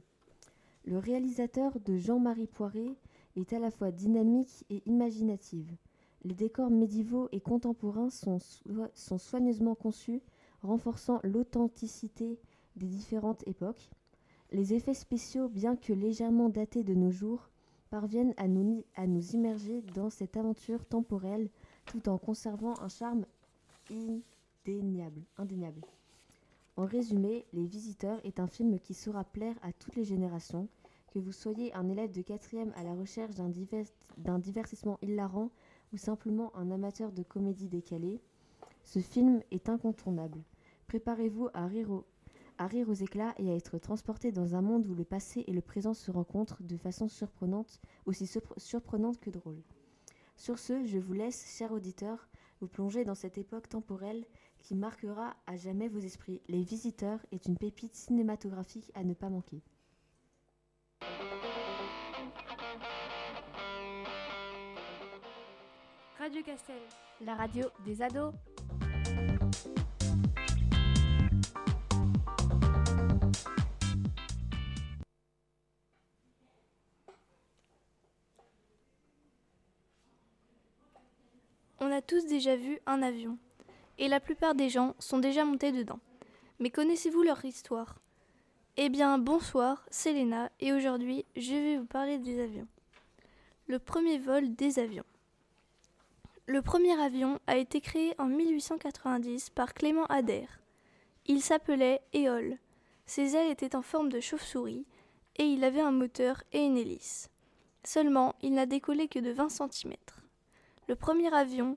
Le 0.84 0.98
réalisateur 0.98 1.78
de 1.78 1.96
Jean-Marie 1.96 2.48
Poiré 2.48 2.96
est 3.36 3.52
à 3.52 3.58
la 3.58 3.70
fois 3.70 3.92
dynamique 3.92 4.64
et 4.70 4.82
imaginative. 4.86 5.70
Les 6.24 6.34
décors 6.34 6.70
médiévaux 6.70 7.28
et 7.32 7.40
contemporains 7.40 8.10
sont, 8.10 8.38
sont 8.94 9.18
soigneusement 9.18 9.74
conçus, 9.74 10.20
renforçant 10.62 11.20
l'authenticité 11.24 12.38
des 12.76 12.86
différentes 12.86 13.46
époques. 13.46 13.90
Les 14.52 14.74
effets 14.74 14.94
spéciaux, 14.94 15.48
bien 15.48 15.76
que 15.76 15.92
légèrement 15.92 16.48
datés 16.48 16.84
de 16.84 16.94
nos 16.94 17.10
jours, 17.10 17.48
parviennent 17.90 18.34
à 18.36 18.46
nous, 18.48 18.84
immerger 19.32 19.82
dans 19.94 20.10
cette 20.10 20.36
aventure 20.36 20.84
temporelle 20.84 21.48
tout 21.86 22.08
en 22.08 22.18
conservant 22.18 22.74
un 22.80 22.88
charme 22.88 23.24
indéniable. 25.38 25.80
En 26.76 26.84
résumé, 26.84 27.44
Les 27.52 27.64
Visiteurs 27.66 28.20
est 28.24 28.40
un 28.40 28.46
film 28.46 28.78
qui 28.78 28.94
saura 28.94 29.24
plaire 29.24 29.56
à 29.62 29.72
toutes 29.72 29.96
les 29.96 30.04
générations, 30.04 30.68
que 31.12 31.18
vous 31.18 31.32
soyez 31.32 31.74
un 31.74 31.88
élève 31.88 32.12
de 32.12 32.22
quatrième 32.22 32.72
à 32.76 32.82
la 32.84 32.94
recherche 32.94 33.34
d'un 33.34 34.38
divertissement 34.38 34.98
hilarant 35.02 35.50
ou 35.92 35.98
simplement 35.98 36.54
un 36.56 36.70
amateur 36.70 37.12
de 37.12 37.22
comédie 37.22 37.68
décalée, 37.68 38.20
ce 38.84 38.98
film 38.98 39.42
est 39.50 39.68
incontournable. 39.68 40.40
Préparez-vous 40.88 41.48
à 41.52 41.66
rire, 41.66 41.90
au- 41.90 42.04
à 42.62 42.66
rire 42.68 42.88
aux 42.88 42.94
éclats 42.94 43.34
et 43.38 43.50
à 43.50 43.56
être 43.56 43.78
transporté 43.78 44.30
dans 44.30 44.54
un 44.54 44.62
monde 44.62 44.86
où 44.86 44.94
le 44.94 45.04
passé 45.04 45.42
et 45.48 45.52
le 45.52 45.60
présent 45.60 45.94
se 45.94 46.12
rencontrent 46.12 46.62
de 46.62 46.76
façon 46.76 47.08
surprenante, 47.08 47.80
aussi 48.06 48.24
surpre- 48.26 48.54
surprenante 48.56 49.18
que 49.18 49.30
drôle. 49.30 49.60
Sur 50.36 50.60
ce, 50.60 50.84
je 50.84 50.98
vous 50.98 51.12
laisse, 51.12 51.44
chers 51.58 51.72
auditeurs, 51.72 52.28
vous 52.60 52.68
plonger 52.68 53.04
dans 53.04 53.16
cette 53.16 53.36
époque 53.36 53.68
temporelle 53.68 54.24
qui 54.60 54.76
marquera 54.76 55.34
à 55.46 55.56
jamais 55.56 55.88
vos 55.88 55.98
esprits. 55.98 56.40
Les 56.48 56.62
Visiteurs 56.62 57.18
est 57.32 57.46
une 57.46 57.58
pépite 57.58 57.96
cinématographique 57.96 58.92
à 58.94 59.02
ne 59.02 59.14
pas 59.14 59.28
manquer. 59.28 59.60
Radio 66.18 66.42
Castel. 66.44 66.76
La 67.20 67.34
radio 67.34 67.64
des 67.84 68.00
ados. 68.02 68.32
Tous 82.02 82.26
déjà 82.26 82.56
vu 82.56 82.78
un 82.86 83.02
avion, 83.02 83.38
et 83.98 84.08
la 84.08 84.20
plupart 84.20 84.54
des 84.54 84.68
gens 84.68 84.94
sont 84.98 85.18
déjà 85.18 85.44
montés 85.44 85.72
dedans. 85.72 86.00
Mais 86.58 86.70
connaissez-vous 86.70 87.22
leur 87.22 87.44
histoire? 87.44 87.98
Eh 88.76 88.88
bien, 88.88 89.18
bonsoir, 89.18 89.84
c'est 89.90 90.12
Léna, 90.12 90.50
et 90.60 90.72
aujourd'hui, 90.72 91.24
je 91.36 91.54
vais 91.54 91.76
vous 91.78 91.86
parler 91.86 92.18
des 92.18 92.40
avions. 92.40 92.68
Le 93.66 93.78
premier 93.78 94.18
vol 94.18 94.54
des 94.54 94.78
avions. 94.78 95.04
Le 96.46 96.60
premier 96.60 97.00
avion 97.00 97.38
a 97.46 97.56
été 97.56 97.80
créé 97.80 98.14
en 98.18 98.26
1890 98.26 99.50
par 99.50 99.74
Clément 99.74 100.06
Ader. 100.06 100.46
Il 101.26 101.40
s'appelait 101.40 102.02
Éole. 102.12 102.58
Ses 103.06 103.36
ailes 103.36 103.50
étaient 103.50 103.76
en 103.76 103.82
forme 103.82 104.08
de 104.08 104.20
chauve-souris 104.20 104.84
et 105.36 105.44
il 105.44 105.64
avait 105.64 105.80
un 105.80 105.92
moteur 105.92 106.42
et 106.52 106.60
une 106.60 106.76
hélice. 106.76 107.30
Seulement, 107.84 108.34
il 108.42 108.54
n'a 108.54 108.66
décollé 108.66 109.08
que 109.08 109.18
de 109.18 109.30
20 109.30 109.48
cm. 109.48 109.94
Le 110.88 110.96
premier 110.96 111.32
avion 111.32 111.76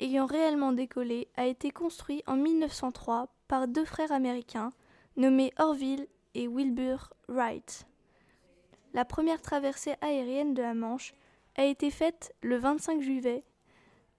ayant 0.00 0.26
réellement 0.26 0.72
décollé 0.72 1.28
a 1.36 1.46
été 1.46 1.70
construit 1.70 2.22
en 2.26 2.36
1903 2.36 3.28
par 3.48 3.68
deux 3.68 3.84
frères 3.84 4.12
américains 4.12 4.72
nommés 5.16 5.52
Orville 5.58 6.06
et 6.34 6.48
Wilbur 6.48 7.12
Wright. 7.28 7.86
La 8.92 9.04
première 9.04 9.42
traversée 9.42 9.94
aérienne 10.00 10.54
de 10.54 10.62
la 10.62 10.74
Manche 10.74 11.14
a 11.56 11.64
été 11.64 11.90
faite 11.90 12.34
le 12.42 12.56
25 12.56 13.00
juillet 13.00 13.44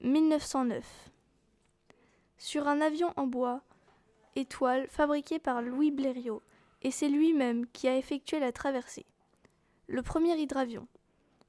1909 0.01 1.11
sur 2.37 2.67
un 2.67 2.81
avion 2.81 3.13
en 3.15 3.25
bois 3.25 3.61
étoile 4.35 4.87
fabriqué 4.89 5.39
par 5.39 5.61
Louis 5.61 5.91
Blériot 5.91 6.41
et 6.83 6.91
c'est 6.91 7.09
lui-même 7.09 7.65
qui 7.67 7.87
a 7.87 7.97
effectué 7.97 8.39
la 8.39 8.51
traversée. 8.51 9.05
Le 9.87 10.03
premier 10.03 10.37
hydravion. 10.37 10.87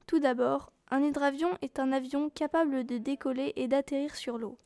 Tout 0.07 0.19
d'abord, 0.19 0.71
un 0.91 1.03
hydravion 1.03 1.57
est 1.61 1.79
un 1.79 1.91
avion 1.91 2.29
capable 2.29 2.85
de 2.85 2.97
décoller 2.97 3.53
et 3.55 3.67
d'atterrir 3.67 4.15
sur 4.15 4.37
l'eau. 4.37 4.57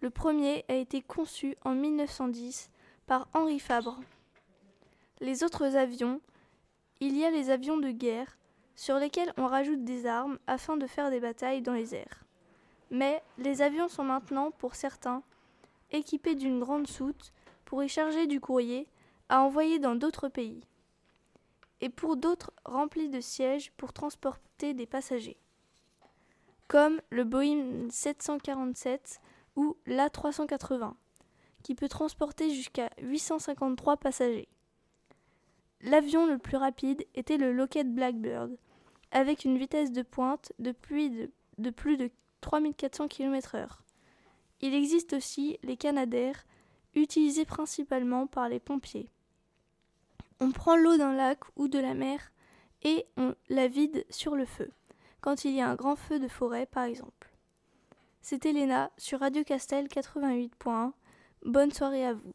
Le 0.00 0.10
premier 0.10 0.64
a 0.68 0.74
été 0.74 1.00
conçu 1.00 1.56
en 1.62 1.74
1910 1.74 2.70
par 3.06 3.28
Henri 3.34 3.60
Fabre. 3.60 4.00
Les 5.20 5.44
autres 5.44 5.76
avions, 5.76 6.20
il 7.00 7.16
y 7.16 7.24
a 7.24 7.30
les 7.30 7.50
avions 7.50 7.76
de 7.76 7.90
guerre, 7.90 8.36
sur 8.74 8.96
lesquels 8.96 9.32
on 9.36 9.46
rajoute 9.46 9.84
des 9.84 10.06
armes 10.06 10.38
afin 10.46 10.76
de 10.76 10.86
faire 10.86 11.10
des 11.10 11.20
batailles 11.20 11.60
dans 11.60 11.74
les 11.74 11.94
airs. 11.94 12.24
Mais 12.90 13.22
les 13.38 13.62
avions 13.62 13.88
sont 13.88 14.04
maintenant, 14.04 14.50
pour 14.50 14.74
certains, 14.74 15.22
équipés 15.92 16.34
d'une 16.34 16.60
grande 16.60 16.86
soute 16.86 17.32
pour 17.64 17.84
y 17.84 17.88
charger 17.88 18.26
du 18.26 18.40
courrier 18.40 18.88
à 19.28 19.42
envoyer 19.42 19.78
dans 19.78 19.94
d'autres 19.94 20.28
pays, 20.28 20.62
et 21.80 21.88
pour 21.88 22.16
d'autres 22.16 22.52
remplis 22.64 23.08
de 23.08 23.20
sièges 23.20 23.70
pour 23.76 23.92
transporter 23.92 24.74
des 24.74 24.86
passagers, 24.86 25.36
comme 26.70 27.00
le 27.10 27.24
Boeing 27.24 27.88
747 27.90 29.20
ou 29.56 29.76
l'A380, 29.88 30.94
qui 31.64 31.74
peut 31.74 31.88
transporter 31.88 32.54
jusqu'à 32.54 32.90
853 33.02 33.96
passagers. 33.96 34.48
L'avion 35.80 36.26
le 36.26 36.38
plus 36.38 36.56
rapide 36.56 37.04
était 37.16 37.38
le 37.38 37.52
Lockheed 37.52 37.92
Blackbird, 37.92 38.56
avec 39.10 39.44
une 39.44 39.58
vitesse 39.58 39.90
de 39.90 40.02
pointe 40.02 40.52
de 40.60 40.70
plus 40.70 41.10
de, 41.10 41.32
de, 41.58 41.70
plus 41.70 41.96
de 41.96 42.08
3400 42.40 43.08
km/h. 43.08 43.66
Il 44.60 44.72
existe 44.72 45.14
aussi 45.14 45.58
les 45.64 45.76
Canadair, 45.76 46.46
utilisés 46.94 47.46
principalement 47.46 48.28
par 48.28 48.48
les 48.48 48.60
pompiers. 48.60 49.10
On 50.38 50.52
prend 50.52 50.76
l'eau 50.76 50.96
d'un 50.96 51.14
lac 51.14 51.40
ou 51.56 51.66
de 51.66 51.80
la 51.80 51.94
mer 51.94 52.30
et 52.84 53.06
on 53.16 53.34
la 53.48 53.66
vide 53.66 54.06
sur 54.08 54.36
le 54.36 54.44
feu, 54.44 54.70
quand 55.20 55.44
il 55.44 55.52
y 55.52 55.60
a 55.60 55.68
un 55.68 55.74
grand 55.74 55.96
feu 55.96 56.18
de 56.18 56.28
forêt 56.28 56.66
par 56.66 56.84
exemple. 56.84 57.30
C'était 58.22 58.52
Léna 58.52 58.90
sur 58.98 59.20
Radio 59.20 59.44
Castel 59.44 59.86
88.1. 59.86 60.92
Bonne 61.44 61.72
soirée 61.72 62.04
à 62.04 62.14
vous. 62.14 62.34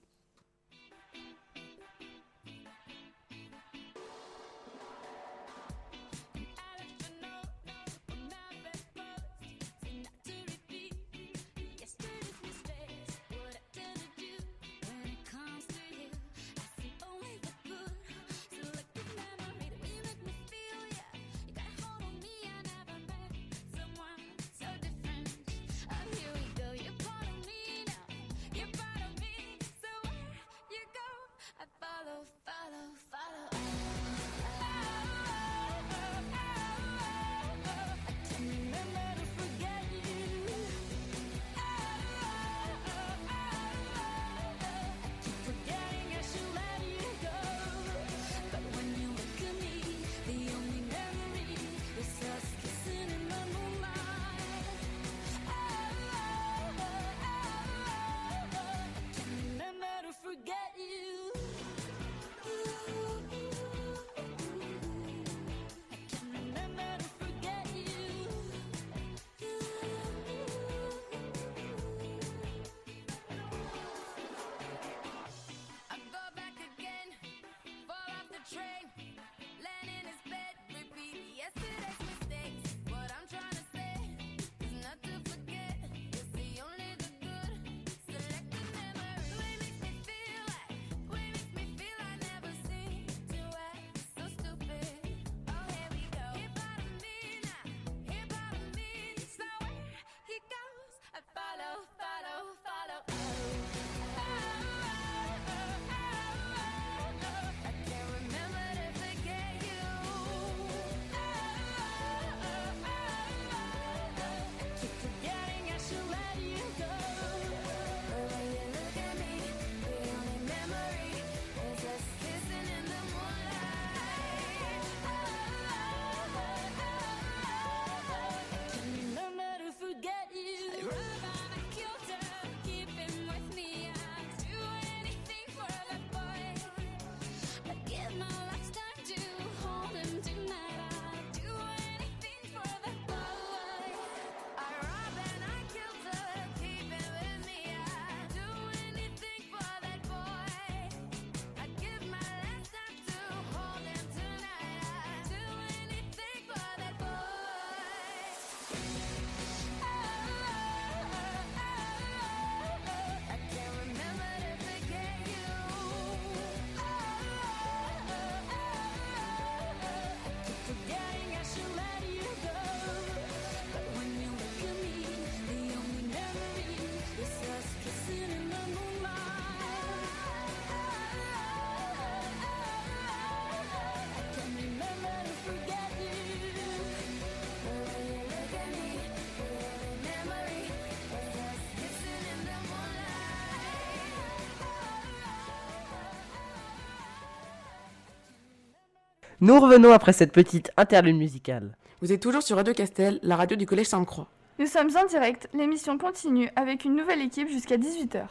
Nous 199.46 199.60
revenons 199.60 199.92
après 199.92 200.12
cette 200.12 200.32
petite 200.32 200.72
interlude 200.76 201.18
musicale. 201.18 201.78
Vous 202.02 202.12
êtes 202.12 202.20
toujours 202.20 202.42
sur 202.42 202.56
Radio 202.56 202.74
Castel, 202.74 203.20
la 203.22 203.36
radio 203.36 203.56
du 203.56 203.68
Collège 203.68 203.86
Sainte-Croix. 203.86 204.28
Nous 204.58 204.66
sommes 204.66 204.90
en 204.98 205.06
direct, 205.06 205.48
l'émission 205.54 206.00
continue 206.00 206.50
avec 206.56 206.84
une 206.84 206.96
nouvelle 206.96 207.22
équipe 207.22 207.48
jusqu'à 207.48 207.78
18h. 207.78 208.28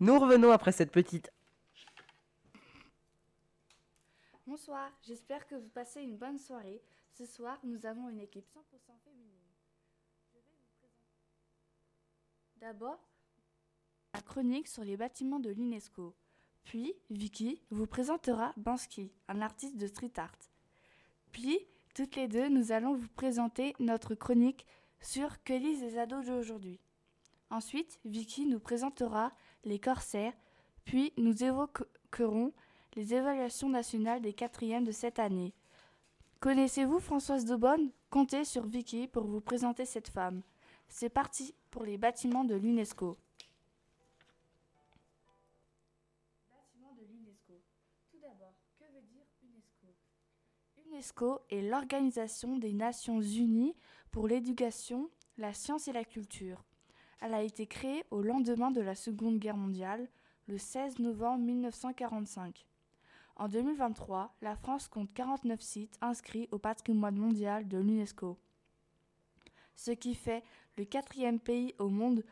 Nous 0.00 0.18
revenons 0.18 0.50
après 0.50 0.72
cette 0.72 0.90
petite... 0.90 1.30
Bonsoir, 4.46 4.90
j'espère 5.06 5.46
que 5.46 5.56
vous 5.56 5.68
passez 5.68 6.00
une 6.00 6.16
bonne 6.16 6.38
soirée. 6.38 6.80
Ce 7.12 7.26
soir, 7.26 7.58
nous 7.64 7.84
avons 7.84 8.08
une 8.08 8.20
équipe 8.20 8.46
100% 8.46 8.56
féminine. 9.04 9.52
Je 10.32 10.38
vais 10.38 10.40
vous 10.40 10.54
présenter 10.56 10.94
d'abord 12.56 12.98
la 14.14 14.22
chronique 14.22 14.68
sur 14.68 14.84
les 14.84 14.96
bâtiments 14.96 15.38
de 15.38 15.50
l'UNESCO. 15.50 16.14
Puis, 16.68 16.92
Vicky 17.08 17.62
vous 17.70 17.86
présentera 17.86 18.52
Bansky, 18.58 19.10
un 19.28 19.40
artiste 19.40 19.78
de 19.78 19.86
street 19.86 20.12
art. 20.18 20.36
Puis, 21.32 21.58
toutes 21.94 22.14
les 22.14 22.28
deux, 22.28 22.50
nous 22.50 22.72
allons 22.72 22.94
vous 22.94 23.08
présenter 23.16 23.74
notre 23.80 24.14
chronique 24.14 24.66
sur 25.00 25.42
Que 25.44 25.54
lisent 25.54 25.80
les 25.80 25.96
ados 25.96 26.26
d'aujourd'hui. 26.26 26.78
Ensuite, 27.48 27.98
Vicky 28.04 28.44
nous 28.44 28.60
présentera 28.60 29.32
les 29.64 29.78
corsaires, 29.78 30.34
puis 30.84 31.14
nous 31.16 31.42
évoquerons 31.42 32.52
les 32.96 33.14
évaluations 33.14 33.70
nationales 33.70 34.20
des 34.20 34.34
quatrièmes 34.34 34.84
de 34.84 34.92
cette 34.92 35.18
année. 35.18 35.54
Connaissez-vous 36.40 37.00
Françoise 37.00 37.46
Daubonne? 37.46 37.92
Comptez 38.10 38.44
sur 38.44 38.66
Vicky 38.66 39.08
pour 39.08 39.24
vous 39.24 39.40
présenter 39.40 39.86
cette 39.86 40.10
femme. 40.10 40.42
C'est 40.86 41.08
parti 41.08 41.54
pour 41.70 41.84
les 41.84 41.96
bâtiments 41.96 42.44
de 42.44 42.56
l'UNESCO. 42.56 43.16
UNESCO 50.98 51.38
est 51.50 51.62
l'Organisation 51.62 52.58
des 52.58 52.72
Nations 52.72 53.20
Unies 53.20 53.76
pour 54.10 54.26
l'éducation, 54.26 55.08
la 55.36 55.52
science 55.52 55.86
et 55.86 55.92
la 55.92 56.04
culture. 56.04 56.64
Elle 57.20 57.34
a 57.34 57.42
été 57.44 57.68
créée 57.68 58.04
au 58.10 58.20
lendemain 58.20 58.72
de 58.72 58.80
la 58.80 58.96
Seconde 58.96 59.38
Guerre 59.38 59.56
mondiale, 59.56 60.08
le 60.48 60.58
16 60.58 60.98
novembre 60.98 61.44
1945. 61.44 62.66
En 63.36 63.46
2023, 63.46 64.34
la 64.42 64.56
France 64.56 64.88
compte 64.88 65.14
49 65.14 65.60
sites 65.60 65.96
inscrits 66.00 66.48
au 66.50 66.58
patrimoine 66.58 67.16
mondial 67.16 67.68
de 67.68 67.78
l'UNESCO, 67.78 68.36
ce 69.76 69.92
qui 69.92 70.16
fait 70.16 70.42
le 70.76 70.84
quatrième 70.84 71.38
pays 71.38 71.76
au 71.78 71.90
monde 71.90 72.24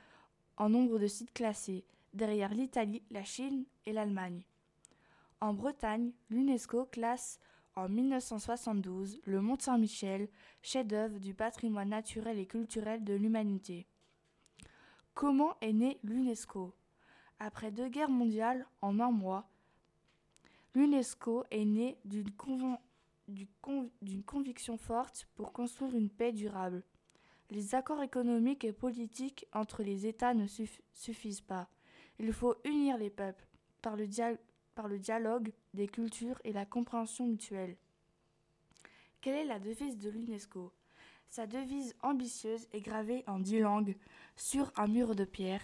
en 0.57 0.71
nombre 0.71 0.99
de 0.99 1.07
sites 1.07 1.33
classés, 1.33 1.85
derrière 2.15 2.53
l'Italie, 2.53 3.05
la 3.13 3.23
Chine 3.23 3.65
et 3.85 3.93
l'Allemagne. 3.93 4.43
En 5.41 5.55
Bretagne, 5.55 6.11
l'UNESCO 6.31 6.87
classe 6.87 7.39
en 7.77 7.89
1972 7.91 9.21
le 9.27 9.41
Mont 9.41 9.59
Saint-Michel, 9.59 10.29
chef-d'œuvre 10.63 11.19
du 11.19 11.35
patrimoine 11.35 11.91
naturel 11.91 12.39
et 12.39 12.47
culturel 12.47 13.05
de 13.05 13.15
l'humanité. 13.15 13.87
Comment 15.15 15.57
est 15.61 15.75
née 15.75 16.01
l'UNESCO? 16.03 16.75
Après 17.39 17.71
deux 17.71 17.89
guerres 17.89 18.11
mondiales 18.11 18.67
en 18.81 18.99
un 18.99 19.11
mois, 19.11 19.49
l'UNESCO 20.75 21.45
est 21.51 21.67
née 21.67 21.99
d'une 22.05 22.33
conviction 24.25 24.79
forte 24.79 25.29
pour 25.35 25.53
construire 25.53 25.95
une 25.95 26.11
paix 26.11 26.33
durable. 26.33 26.83
Les 27.51 27.75
accords 27.75 28.03
économiques 28.03 28.65
et 28.65 28.73
politiques 28.73 29.47
entre 29.53 29.83
les 29.83 30.07
États 30.07 30.35
ne 30.35 30.47
suffisent 30.93 31.43
pas. 31.43 31.69
Il 32.19 32.33
faut 32.33 32.57
unir 32.65 32.97
les 32.97 33.11
peuples 33.11 33.47
par 33.83 33.97
le, 33.97 34.07
par 34.75 34.89
le 34.89 34.99
dialogue 34.99 35.53
des 35.77 35.87
cultures 35.87 36.41
et 36.43 36.53
la 36.53 36.67
compréhension 36.67 37.27
mutuelle. 37.27 37.77
Quelle 39.21 39.37
est 39.37 39.45
la 39.45 39.61
devise 39.61 39.99
de 39.99 40.11
l'UNESCO? 40.11 40.73
Sa 41.29 41.47
devise 41.47 41.95
ambitieuse 42.03 42.67
est 42.73 42.81
gravée 42.81 43.23
en 43.27 43.39
dix 43.39 43.61
langues 43.61 43.97
sur 44.37 44.73
un 44.77 44.89
mur 44.89 45.15
de 45.15 45.25
pierre 45.25 45.63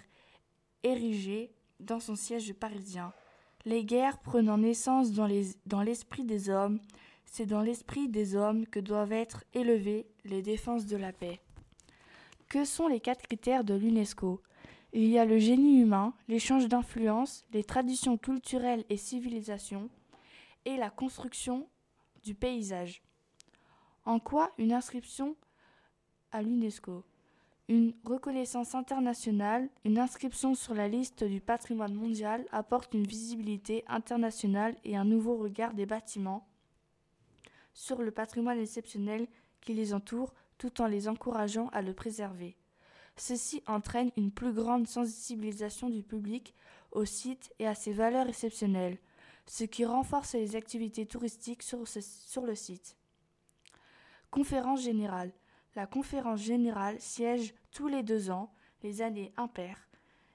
érigé 0.83 1.53
dans 1.81 2.01
son 2.01 2.15
siège 2.15 2.53
parisien. 2.53 3.13
Les 3.65 3.85
guerres 3.85 4.19
prenant 4.19 4.59
naissance 4.59 5.13
dans 5.13 5.83
l'esprit 5.83 6.25
des 6.25 6.51
hommes, 6.51 6.81
c'est 7.25 7.47
dans 7.47 7.63
l'esprit 7.63 8.09
des 8.09 8.35
hommes 8.35 8.67
que 8.67 8.81
doivent 8.81 9.13
être 9.13 9.45
élevées 9.55 10.07
les 10.25 10.43
défenses 10.43 10.87
de 10.87 10.97
la 10.97 11.13
paix. 11.13 11.41
Que 12.49 12.65
sont 12.65 12.89
les 12.89 13.01
quatre 13.01 13.23
critères 13.23 13.65
de 13.65 13.75
l'UNESCO? 13.75 14.43
Il 14.93 15.07
y 15.07 15.17
a 15.17 15.25
le 15.25 15.39
génie 15.39 15.81
humain, 15.81 16.13
l'échange 16.29 16.69
d'influences, 16.69 17.47
les 17.53 17.65
traditions 17.65 18.19
culturelles 18.19 18.85
et 18.91 18.99
civilisations, 18.99 19.89
et 20.65 20.77
la 20.77 20.91
construction 20.91 21.69
du 22.23 22.35
paysage. 22.35 23.03
En 24.05 24.19
quoi 24.19 24.51
une 24.59 24.73
inscription 24.73 25.37
à 26.31 26.43
l'UNESCO? 26.43 27.05
Une 27.69 27.95
reconnaissance 28.05 28.75
internationale, 28.75 29.69
une 29.85 29.99
inscription 29.99 30.55
sur 30.55 30.75
la 30.75 30.89
liste 30.89 31.25
du 31.25 31.41
patrimoine 31.41 31.95
mondial 31.95 32.45
apporte 32.51 32.93
une 32.93 33.07
visibilité 33.07 33.85
internationale 33.87 34.77
et 34.85 34.97
un 34.97 35.05
nouveau 35.05 35.37
regard 35.37 35.73
des 35.73 35.87
bâtiments 35.87 36.47
sur 37.73 38.03
le 38.03 38.11
patrimoine 38.11 38.59
exceptionnel 38.59 39.27
qui 39.61 39.75
les 39.75 39.95
entoure 39.95 40.35
tout 40.59 40.81
en 40.83 40.87
les 40.87 41.09
encourageant 41.09 41.69
à 41.69 41.83
le 41.83 41.95
préserver. 41.95 42.57
Ceci 43.17 43.63
entraîne 43.67 44.11
une 44.17 44.33
plus 44.33 44.53
grande 44.53 44.87
sensibilisation 44.87 45.89
du 45.89 46.03
public 46.03 46.55
au 46.91 47.05
site 47.05 47.53
et 47.59 47.67
à 47.67 47.75
ses 47.75 47.93
valeurs 47.93 48.29
exceptionnelles, 48.29 48.99
ce 49.47 49.65
qui 49.65 49.85
renforce 49.85 50.35
les 50.35 50.57
activités 50.57 51.07
touristiques 51.07 51.63
sur, 51.63 51.85
le 52.45 52.55
site. 52.55 52.97
Conférence 54.31 54.83
générale. 54.83 55.33
La 55.75 55.87
conférence 55.87 56.41
générale 56.41 57.01
siège 57.01 57.55
tous 57.71 57.89
les 57.89 58.03
deux 58.03 58.31
ans, 58.31 58.53
les 58.83 59.03
années 59.03 59.33
impaires. 59.37 59.89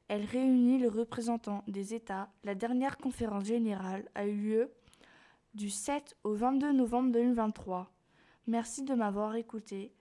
Elle 0.07 0.25
réunit 0.25 0.79
les 0.79 0.87
représentants 0.87 1.63
des 1.67 1.93
États. 1.93 2.29
La 2.43 2.55
dernière 2.55 2.97
conférence 2.97 3.45
générale 3.45 4.09
a 4.15 4.25
eu 4.25 4.35
lieu 4.35 4.73
du 5.53 5.69
7 5.69 6.15
au 6.23 6.33
22 6.33 6.71
novembre 6.71 7.11
2023. 7.11 7.91
Merci 8.47 8.83
de 8.83 8.93
m'avoir 8.93 9.35
écouté 9.35 9.93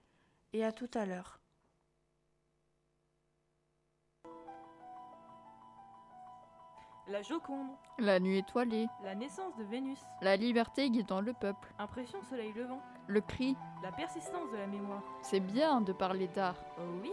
et 0.52 0.64
à 0.64 0.72
tout 0.72 0.90
à 0.94 1.06
l'heure. 1.06 1.40
La 7.08 7.22
Joconde. 7.22 7.68
La 8.00 8.18
nuit 8.18 8.38
étoilée. 8.38 8.88
La 9.04 9.14
naissance 9.14 9.54
de 9.56 9.62
Vénus. 9.62 10.00
La 10.22 10.36
liberté 10.36 10.90
guidant 10.90 11.20
le 11.20 11.32
peuple. 11.34 11.72
Impression 11.78 12.20
soleil 12.24 12.52
levant. 12.52 12.82
Le 13.06 13.20
cri. 13.20 13.54
La 13.84 13.92
persistance 13.92 14.50
de 14.50 14.56
la 14.56 14.66
mémoire. 14.66 15.04
C'est 15.22 15.38
bien 15.38 15.80
de 15.80 15.92
parler 15.92 16.26
d'art. 16.26 16.56
Oh 16.80 16.82
oui. 17.00 17.12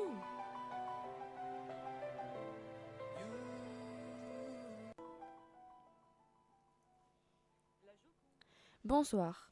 Bonsoir. 8.84 9.52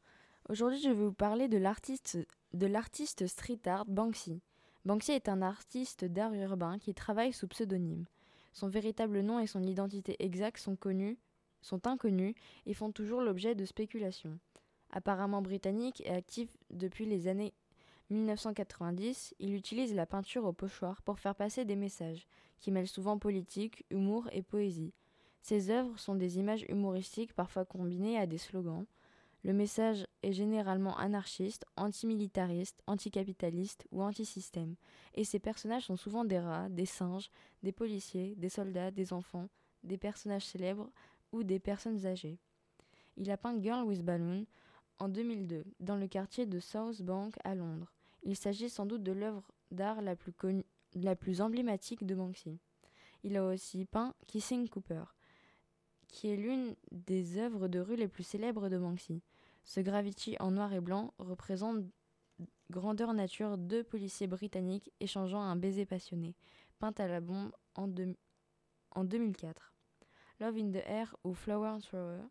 Aujourd'hui, 0.50 0.82
je 0.82 0.90
vais 0.90 0.96
vous 0.96 1.14
parler 1.14 1.50
de 1.50 1.60
l'artiste 1.60 2.18
de 2.54 2.66
l'artiste 2.66 3.28
street 3.28 3.62
art 3.68 3.86
Banksy. 3.86 4.42
Banksy 4.86 5.12
est 5.12 5.30
un 5.30 5.44
artiste 5.44 6.04
d'art 6.04 6.34
urbain 6.34 6.80
qui 6.80 6.96
travaille 6.96 7.32
sous 7.32 7.48
pseudonyme. 7.48 8.08
Son 8.52 8.68
véritable 8.68 9.22
nom 9.22 9.40
et 9.40 9.48
son 9.48 9.64
identité 9.64 10.16
exacte 10.20 10.60
sont 10.60 10.76
connus, 10.76 11.18
sont 11.62 11.88
inconnus 11.88 12.36
et 12.66 12.74
font 12.74 12.92
toujours 12.92 13.22
l'objet 13.22 13.56
de 13.56 13.66
spéculations. 13.66 14.40
Apparemment 14.92 15.42
britannique 15.42 16.02
et 16.06 16.10
actif 16.10 16.50
depuis 16.70 17.06
les 17.06 17.28
années 17.28 17.54
1990, 18.10 19.36
il 19.40 19.56
utilise 19.56 19.96
la 19.96 20.06
peinture 20.06 20.46
au 20.46 20.52
pochoir 20.52 21.02
pour 21.02 21.20
faire 21.20 21.36
passer 21.36 21.64
des 21.64 21.78
messages, 21.78 22.28
qui 22.60 22.72
mêlent 22.72 22.88
souvent 22.88 23.18
politique, 23.18 23.86
humour 23.90 24.28
et 24.34 24.42
poésie. 24.42 24.94
Ses 25.42 25.72
œuvres 25.72 25.98
sont 25.98 26.16
des 26.16 26.38
images 26.38 26.66
humoristiques 26.68 27.34
parfois 27.34 27.66
combinées 27.66 28.20
à 28.20 28.28
des 28.28 28.38
slogans. 28.38 28.86
Le 29.44 29.54
message 29.54 30.06
est 30.22 30.34
généralement 30.34 30.96
anarchiste, 30.98 31.66
antimilitariste, 31.76 32.82
anticapitaliste 32.86 33.88
ou 33.92 34.04
antisystème, 34.04 34.76
et 35.16 35.24
ses 35.24 35.40
personnages 35.40 35.86
sont 35.86 35.98
souvent 35.98 36.26
des 36.26 36.38
rats, 36.38 36.70
des 36.70 36.86
singes, 36.86 37.32
des 37.64 37.72
policiers, 37.72 38.36
des 38.36 38.50
soldats, 38.50 38.92
des 38.92 39.14
enfants, 39.14 39.50
des 39.84 39.98
personnages 39.98 40.46
célèbres 40.46 40.92
ou 41.32 41.44
des 41.44 41.60
personnes 41.60 42.06
âgées. 42.06 42.38
Il 43.18 43.32
a 43.32 43.38
peint 43.38 43.60
Girl 43.60 43.84
with 43.84 44.04
Balloon 44.04 44.46
en 45.00 45.10
2002 45.10 45.64
dans 45.80 45.96
le 45.96 46.08
quartier 46.08 46.46
de 46.46 46.60
South 46.60 47.02
Bank 47.02 47.36
à 47.44 47.56
Londres. 47.56 47.92
Il 48.22 48.36
s'agit 48.36 48.70
sans 48.70 48.86
doute 48.86 49.02
de 49.02 49.12
l'œuvre 49.12 49.52
d'art 49.72 50.02
la 50.02 50.16
plus 50.16 50.34
la 50.94 51.16
plus 51.16 51.42
emblématique 51.42 52.06
de 52.06 52.14
Banksy. 52.14 52.60
Il 53.24 53.38
a 53.38 53.46
aussi 53.46 53.86
peint 53.86 54.14
Kissing 54.28 54.68
Cooper, 54.68 55.04
qui 56.08 56.28
est 56.30 56.36
l'une 56.36 56.76
des 56.92 57.38
œuvres 57.38 57.68
de 57.68 57.80
rue 57.80 57.96
les 57.96 58.08
plus 58.08 58.24
célèbres 58.24 58.70
de 58.70 58.78
Banksy. 58.78 59.24
Ce 59.64 59.80
graffiti 59.80 60.36
en 60.40 60.52
noir 60.52 60.74
et 60.74 60.82
blanc 60.82 61.14
représente 61.20 61.86
grandeur 62.70 63.14
nature 63.14 63.58
deux 63.58 63.84
policiers 63.84 64.28
britanniques 64.28 64.92
échangeant 65.00 65.42
un 65.42 65.56
baiser 65.56 65.86
passionné, 65.86 66.36
peint 66.80 66.94
à 66.98 67.08
la 67.08 67.22
bombe 67.22 67.52
en, 67.76 67.90
en 68.92 69.04
2004. 69.04 69.74
Love 70.40 70.58
in 70.58 70.72
the 70.72 70.84
Air 70.88 71.16
ou 71.24 71.34
Flower 71.34 71.78
Thrower 71.82 72.24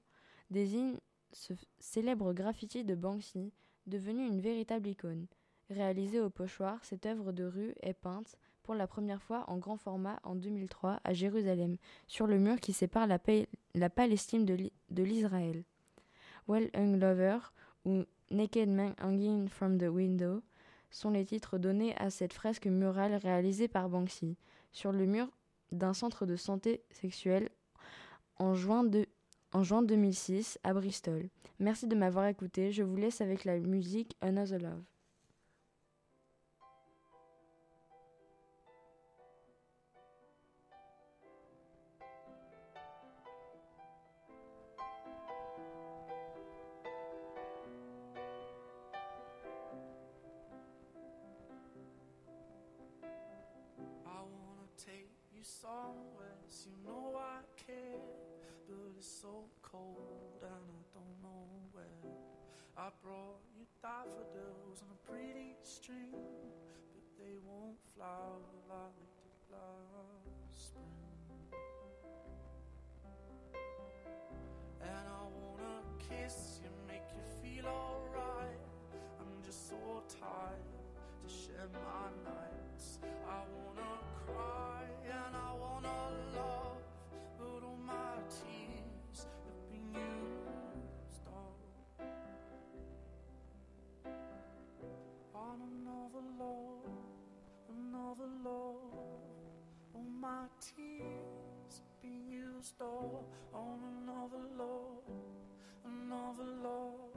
désigne 0.51 0.99
ce 1.33 1.53
célèbre 1.79 2.33
graffiti 2.33 2.85
de 2.85 2.95
Banksy, 2.95 3.53
devenu 3.87 4.27
une 4.27 4.41
véritable 4.41 4.89
icône. 4.89 5.27
Réalisée 5.69 6.21
au 6.21 6.31
pochoir, 6.31 6.85
cette 6.85 7.07
œuvre 7.07 7.31
de 7.31 7.45
rue 7.45 7.75
est 7.81 7.95
peinte 7.95 8.37
pour 8.65 8.75
la 8.75 8.89
première 8.89 9.23
fois 9.23 9.45
en 9.49 9.59
grand 9.59 9.77
format 9.77 10.19
en 10.25 10.35
2003 10.35 11.01
à 11.05 11.13
Jérusalem, 11.13 11.77
sur 12.09 12.27
le 12.27 12.39
mur 12.39 12.59
qui 12.59 12.73
sépare 12.73 13.07
la 13.07 13.91
Palestine 13.91 14.45
de 14.45 15.03
l'Israël. 15.03 15.65
Well 16.51 16.69
Hung 16.75 16.99
Lover 16.99 17.39
ou 17.85 18.03
Naked 18.33 18.69
Man 18.69 18.97
Hanging 19.01 19.49
from 19.49 19.79
the 19.79 19.85
Window 19.85 20.43
sont 20.91 21.11
les 21.11 21.25
titres 21.25 21.59
donnés 21.59 21.95
à 21.97 22.11
cette 22.11 22.33
fresque 22.33 22.67
murale 22.67 23.15
réalisée 23.15 23.69
par 23.69 23.89
Banksy 23.89 24.37
sur 24.73 24.91
le 24.91 25.07
mur 25.07 25.29
d'un 25.71 25.95
centre 25.95 26.27
de 26.27 26.35
santé 26.35 26.83
sexuelle 26.91 27.51
en 28.37 28.55
juin, 28.55 28.83
de, 28.83 29.07
en 29.53 29.63
juin 29.63 29.83
2006 29.83 30.59
à 30.65 30.75
Bristol. 30.75 31.29
Merci 31.61 31.87
de 31.87 31.95
m'avoir 31.95 32.27
écouté. 32.27 32.73
Je 32.73 32.83
vous 32.83 32.97
laisse 32.97 33.21
avec 33.21 33.45
la 33.45 33.61
musique 33.61 34.17
Another 34.21 34.59
Love. 34.59 34.83
I 62.91 63.07
brought 63.07 63.39
you 63.57 63.65
daffodils 63.81 64.83
on 64.83 64.91
a 64.91 65.09
pretty 65.09 65.55
string, 65.63 66.11
but 66.11 67.07
they 67.23 67.37
won't 67.47 67.79
flower 67.95 68.43
like 68.69 68.99
did 69.15 69.55
last 69.55 70.51
spring. 70.51 70.83
And 74.83 75.07
I 75.07 75.23
wanna 75.39 75.87
kiss 76.01 76.59
you, 76.65 76.71
make 76.89 77.07
you 77.15 77.23
feel 77.39 77.67
alright. 77.67 78.59
I'm 79.21 79.41
just 79.47 79.69
so 79.69 80.03
tired 80.09 80.67
to 81.23 81.29
share 81.33 81.71
my 81.71 82.11
nights. 82.27 82.99
I 83.05 83.45
wanna 83.55 84.03
cry 84.27 84.83
and 85.07 85.37
I 85.37 85.55
wanna 85.55 86.10
another 98.21 98.33
love. 98.45 98.77
All 99.95 100.05
my 100.21 100.45
tears 100.61 101.83
been 102.03 102.29
used 102.29 102.81
up 102.81 103.25
on 103.55 103.79
another 104.03 104.45
love, 104.59 105.05
another 105.85 106.51
love. 106.63 107.17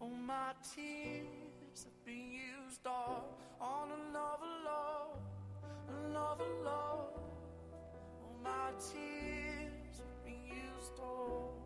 All 0.00 0.10
my 0.10 0.52
tears 0.74 1.86
been 2.04 2.32
used 2.32 2.86
up 2.86 3.40
on 3.60 3.88
another 3.90 4.46
love 4.64 5.18
another 5.88 6.44
love. 6.64 7.20
All 8.22 8.36
my 8.42 8.70
tears 8.78 10.02
been 10.24 10.44
used 10.46 10.98
all. 11.00 11.63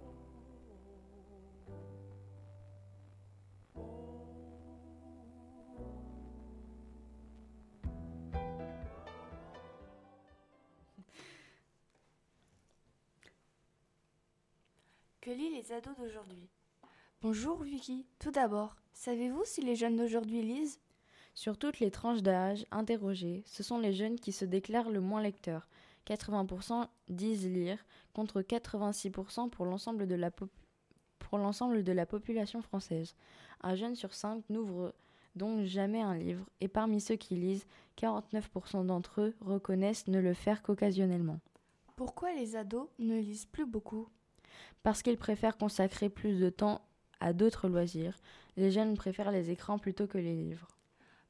Que 15.29 15.35
lit 15.35 15.51
les 15.51 15.73
ados 15.73 15.95
d'aujourd'hui 15.99 16.49
Bonjour 17.21 17.63
Vicky. 17.63 18.07
Tout 18.19 18.31
d'abord, 18.31 18.77
savez-vous 18.95 19.43
si 19.45 19.61
les 19.61 19.77
jeunes 19.77 19.97
d'aujourd'hui 19.97 20.41
lisent? 20.41 20.81
Sur 21.35 21.59
toutes 21.59 21.81
les 21.81 21.91
tranches 21.91 22.23
d'âge 22.23 22.65
interrogées, 22.71 23.43
ce 23.45 23.63
sont 23.63 23.79
les 23.79 23.93
jeunes 23.93 24.19
qui 24.19 24.33
se 24.33 24.47
déclarent 24.47 24.89
le 24.89 25.03
moins 25.03 25.21
lecteurs. 25.21 25.69
80% 26.07 26.89
disent 27.11 27.47
lire, 27.47 27.85
contre 28.15 28.41
86% 28.41 29.51
pour 29.51 29.67
l'ensemble 29.67 30.07
de, 30.07 30.15
la 30.15 30.31
pour 30.31 31.37
l'ensemble 31.37 31.85
de 31.85 31.93
la 31.93 32.07
population 32.07 32.63
française. 32.63 33.15
Un 33.61 33.75
jeune 33.75 33.97
sur 33.97 34.15
cinq 34.15 34.43
n'ouvre 34.49 34.95
donc 35.37 35.67
jamais 35.67 36.01
un 36.01 36.17
livre, 36.17 36.47
et 36.63 36.69
parmi 36.69 37.03
ceux 37.03 37.17
qui 37.17 37.35
lisent, 37.35 37.67
49% 37.99 38.87
d'entre 38.87 39.21
eux 39.21 39.35
reconnaissent 39.43 40.07
ne 40.07 40.21
le 40.21 40.33
faire 40.33 40.63
qu'occasionnellement. 40.63 41.39
Pourquoi 41.97 42.33
les 42.33 42.57
ados 42.57 42.89
ne 42.99 43.19
lisent 43.19 43.45
plus 43.45 43.67
beaucoup? 43.67 44.09
Parce 44.83 45.03
qu'ils 45.03 45.19
préfèrent 45.19 45.59
consacrer 45.59 46.09
plus 46.09 46.39
de 46.41 46.51
temps 46.51 46.83
à 47.21 47.33
d'autres 47.33 47.69
loisirs. 47.69 48.17
Les 48.57 48.71
jeunes 48.71 48.97
préfèrent 48.97 49.31
les 49.31 49.51
écrans 49.51 49.79
plutôt 49.79 50.07
que 50.07 50.19
les 50.19 50.35
livres. 50.35 50.69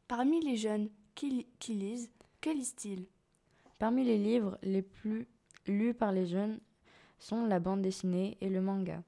Parmi 0.07 0.41
les 0.41 0.57
jeunes 0.57 0.89
qui, 1.15 1.47
qui 1.59 1.75
lisent, 1.75 2.11
que 2.41 2.51
lisent-ils? 2.51 3.07
Parmi 3.79 4.05
les 4.05 4.19
livres 4.19 4.59
les 4.63 4.83
plus 4.83 5.27
lus 5.67 5.95
par 5.95 6.13
les 6.13 6.27
jeunes 6.27 6.59
sont 7.19 7.45
la 7.45 7.61
bande 7.61 7.83
dessinée 7.83 8.37
et 8.41 8.49
le 8.49 8.61
manga, 8.61 9.03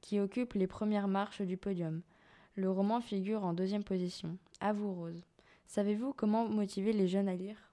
qui 0.00 0.20
occupent 0.20 0.54
les 0.54 0.66
premières 0.66 1.08
marches 1.08 1.42
du 1.42 1.56
podium. 1.56 2.02
Le 2.54 2.70
roman 2.70 3.00
figure 3.00 3.44
en 3.44 3.52
deuxième 3.52 3.84
position. 3.84 4.38
À 4.60 4.72
vous, 4.72 4.94
Rose. 4.94 5.22
Savez-vous 5.66 6.12
comment 6.12 6.48
motiver 6.48 6.92
les 6.92 7.08
jeunes 7.08 7.28
à 7.28 7.34
lire? 7.34 7.65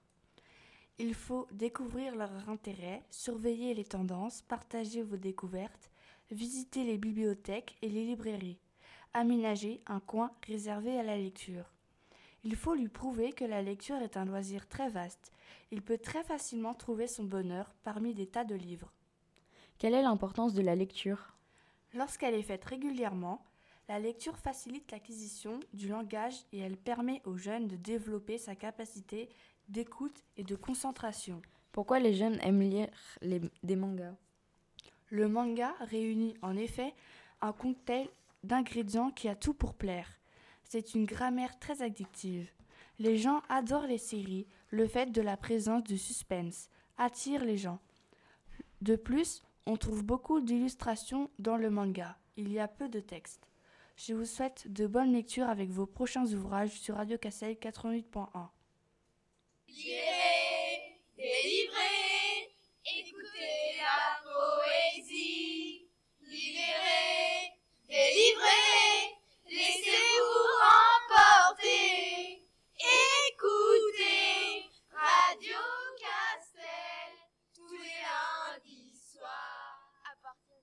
Il 0.98 1.14
faut 1.14 1.48
découvrir 1.50 2.14
leur 2.14 2.48
intérêt, 2.48 3.02
surveiller 3.10 3.74
les 3.74 3.84
tendances, 3.84 4.42
partager 4.42 5.02
vos 5.02 5.16
découvertes, 5.16 5.90
visiter 6.30 6.84
les 6.84 6.98
bibliothèques 6.98 7.76
et 7.82 7.88
les 7.88 8.04
librairies, 8.04 8.60
aménager 9.12 9.80
un 9.86 9.98
coin 9.98 10.30
réservé 10.46 10.96
à 10.96 11.02
la 11.02 11.16
lecture. 11.16 11.64
Il 12.44 12.54
faut 12.54 12.74
lui 12.74 12.88
prouver 12.88 13.32
que 13.32 13.44
la 13.44 13.60
lecture 13.60 13.96
est 13.96 14.16
un 14.16 14.24
loisir 14.24 14.68
très 14.68 14.88
vaste. 14.88 15.32
Il 15.72 15.82
peut 15.82 15.98
très 15.98 16.22
facilement 16.22 16.74
trouver 16.74 17.08
son 17.08 17.24
bonheur 17.24 17.74
parmi 17.82 18.14
des 18.14 18.26
tas 18.26 18.44
de 18.44 18.54
livres. 18.54 18.92
Quelle 19.78 19.94
est 19.94 20.02
l'importance 20.02 20.54
de 20.54 20.62
la 20.62 20.76
lecture? 20.76 21.34
Lorsqu'elle 21.94 22.34
est 22.34 22.42
faite 22.42 22.64
régulièrement, 22.64 23.44
la 23.88 23.98
lecture 23.98 24.38
facilite 24.38 24.92
l'acquisition 24.92 25.58
du 25.72 25.88
langage 25.88 26.36
et 26.52 26.58
elle 26.58 26.76
permet 26.76 27.20
aux 27.24 27.36
jeunes 27.36 27.66
de 27.66 27.76
développer 27.76 28.38
sa 28.38 28.54
capacité 28.54 29.28
d'écoute 29.68 30.22
et 30.36 30.44
de 30.44 30.56
concentration. 30.56 31.40
Pourquoi 31.72 31.98
les 31.98 32.14
jeunes 32.14 32.38
aiment 32.40 32.60
lire 32.60 32.88
des 33.22 33.76
mangas? 33.76 34.14
Le 35.08 35.28
manga 35.28 35.74
réunit 35.80 36.34
en 36.42 36.56
effet 36.56 36.94
un 37.40 37.52
cocktail 37.52 38.08
d'ingrédients 38.42 39.10
qui 39.10 39.28
a 39.28 39.34
tout 39.34 39.54
pour 39.54 39.74
plaire. 39.74 40.08
C'est 40.62 40.94
une 40.94 41.06
grammaire 41.06 41.58
très 41.58 41.82
addictive. 41.82 42.50
Les 42.98 43.18
gens 43.18 43.42
adorent 43.48 43.86
les 43.86 43.98
séries, 43.98 44.46
le 44.70 44.86
fait 44.86 45.10
de 45.10 45.20
la 45.20 45.36
présence 45.36 45.82
du 45.84 45.98
suspense 45.98 46.68
attire 46.96 47.44
les 47.44 47.56
gens. 47.56 47.80
De 48.80 48.96
plus, 48.96 49.42
on 49.66 49.76
trouve 49.76 50.04
beaucoup 50.04 50.40
d'illustrations 50.40 51.30
dans 51.38 51.56
le 51.56 51.70
manga. 51.70 52.16
Il 52.36 52.52
y 52.52 52.58
a 52.58 52.68
peu 52.68 52.88
de 52.88 53.00
texte. 53.00 53.48
Je 53.96 54.14
vous 54.14 54.24
souhaite 54.24 54.72
de 54.72 54.86
bonnes 54.86 55.12
lectures 55.12 55.48
avec 55.48 55.70
vos 55.70 55.86
prochains 55.86 56.26
ouvrages 56.32 56.78
sur 56.80 56.96
Radio 56.96 57.16
Cassel 57.16 57.54
88.1. 57.54 58.48
Lirez, 59.76 61.00
délivrez, 61.16 62.54
écoutez 62.86 63.76
la 63.76 64.22
poésie. 64.22 65.88
Libérez, 66.20 67.52
délivrez, 67.88 69.18
laissez-vous 69.50 70.50
emporter. 71.10 72.46
Écoutez 72.78 74.70
Radio 74.92 75.58
Castel 75.98 77.12
tous 77.52 77.72
les 77.72 77.98
lundis 78.06 78.94
soirs 78.94 79.90
à 80.04 80.14
partir 80.22 80.54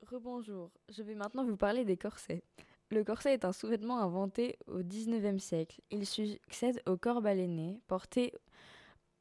de 0.00 0.06
Rebonjour, 0.06 0.70
je 0.88 1.02
vais 1.02 1.14
maintenant 1.14 1.44
vous 1.44 1.58
parler 1.58 1.84
des 1.84 1.98
corsets. 1.98 2.42
Le 2.92 3.04
corset 3.04 3.32
est 3.32 3.46
un 3.46 3.54
sous-vêtement 3.54 4.00
inventé 4.00 4.58
au 4.66 4.82
XIXe 4.82 5.42
siècle. 5.42 5.80
Il 5.90 6.04
succède 6.04 6.82
au 6.86 6.98
corps 6.98 7.22
baleiné, 7.22 7.80
porté 7.86 8.34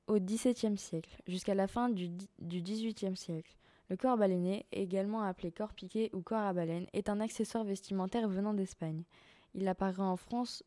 au 0.08 0.20
XVIIe 0.20 0.78
siècle, 0.78 1.16
jusqu'à 1.26 1.56
la 1.56 1.68
fin 1.68 1.88
du, 1.88 2.12
XVIIIe 2.42 3.16
siècle. 3.16 3.56
Le 3.90 3.96
corps 3.96 4.18
baleiné, 4.18 4.66
également 4.74 5.22
appelé 5.22 5.54
corps 5.54 5.74
piqué 5.74 6.10
ou 6.12 6.20
corps 6.22 6.42
à 6.42 6.52
baleine, 6.52 6.86
est 6.92 7.08
un 7.08 7.22
accessoire 7.22 7.64
vestimentaire 7.64 8.28
venant 8.28 8.54
d'Espagne. 8.54 9.06
Il 9.54 9.70
apparaît 9.70 10.04
en 10.04 10.18
France 10.18 10.64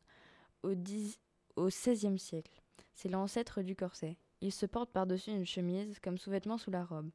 au, 0.63 0.73
au 1.57 1.67
XVIe 1.69 2.19
siècle. 2.19 2.63
C'est 2.95 3.11
l'ancêtre 3.11 3.61
du 3.61 3.77
corset. 3.77 4.17
Il 4.41 4.51
se 4.51 4.65
porte 4.65 4.91
par-dessus 4.91 5.31
une 5.31 5.45
chemise 5.45 5.99
comme 6.01 6.17
sous-vêtement 6.17 6.57
sous 6.57 6.71
la 6.71 6.83
robe. 6.83 7.11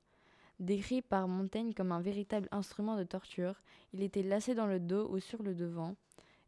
Décrit 0.59 1.01
par 1.01 1.27
Montaigne 1.27 1.73
comme 1.73 1.91
un 1.91 2.01
véritable 2.01 2.49
instrument 2.51 2.97
de 2.97 3.03
torture, 3.03 3.61
il 3.93 4.03
était 4.03 4.23
lacé 4.23 4.55
dans 4.55 4.67
le 4.67 4.79
dos 4.79 5.09
ou 5.09 5.19
sur 5.19 5.41
le 5.41 5.55
devant 5.55 5.95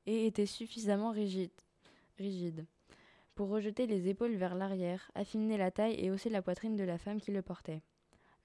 et 0.05 0.25
était 0.27 0.45
suffisamment 0.45 1.11
rigide, 1.11 1.51
rigide 2.17 2.65
pour 3.35 3.49
rejeter 3.49 3.87
les 3.87 4.07
épaules 4.07 4.35
vers 4.35 4.55
l'arrière, 4.55 5.09
affiner 5.15 5.57
la 5.57 5.71
taille 5.71 5.95
et 5.97 6.11
hausser 6.11 6.29
la 6.29 6.41
poitrine 6.41 6.75
de 6.75 6.83
la 6.83 6.97
femme 6.97 7.21
qui 7.21 7.31
le 7.31 7.41
portait. 7.41 7.81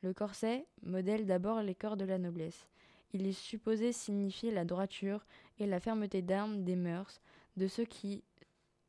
Le 0.03 0.15
corset 0.15 0.67
modèle 0.83 1.27
d'abord 1.27 1.63
les 1.63 1.75
corps 1.75 1.97
de 1.97 2.05
la 2.05 2.19
noblesse. 2.19 2.67
Il 3.13 3.27
est 3.27 3.33
supposé 3.33 3.93
signifier 3.93 4.51
la 4.51 4.65
droiture 4.65 5.25
et 5.59 5.67
la 5.67 5.81
fermeté 5.81 6.23
d'armes 6.23 6.65
des 6.65 6.77
mœurs 6.77 7.21
de 7.57 7.67
ceux 7.67 7.85
qui, 7.85 8.23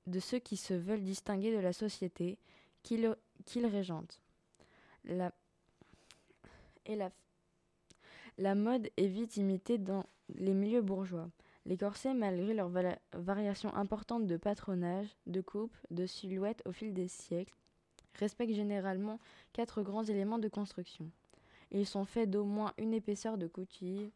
se 0.06 0.74
veulent 0.74 1.04
distinguer 1.04 1.56
de 1.56 1.60
la 1.60 1.74
société 1.74 2.38
qu'ils 2.84 3.16
qu 3.46 3.66
régentent. 3.66 4.22
La, 5.06 5.34
la, 6.96 8.56
mode 8.56 8.90
est 8.98 9.08
vite 9.08 9.38
imitée 9.38 9.78
dans 9.78 10.06
les 10.36 10.54
milieux 10.54 10.82
bourgeois. 10.82 11.30
Les 11.66 11.78
corsets, 11.78 12.14
malgré 12.14 12.54
leur 12.54 12.72
variation 13.14 13.74
importante 13.76 14.26
de 14.26 14.38
patronage, 14.38 15.08
de 15.26 15.42
coupe, 15.42 15.76
de 15.92 16.06
silhouette 16.06 16.62
au 16.66 16.72
fil 16.72 16.94
des 16.94 17.10
siècles, 17.10 17.54
respectent 18.14 18.54
généralement 18.54 19.20
quatre 19.54 19.82
grands 19.82 20.04
éléments 20.04 20.40
de 20.40 20.48
construction. 20.48 21.12
Ils 21.72 21.86
sont 21.86 22.06
faits 22.06 22.30
d'au 22.30 22.46
moins 22.46 22.74
une 22.78 22.94
épaisseur 22.94 23.38
de 23.38 23.48
coutille, 23.48 24.12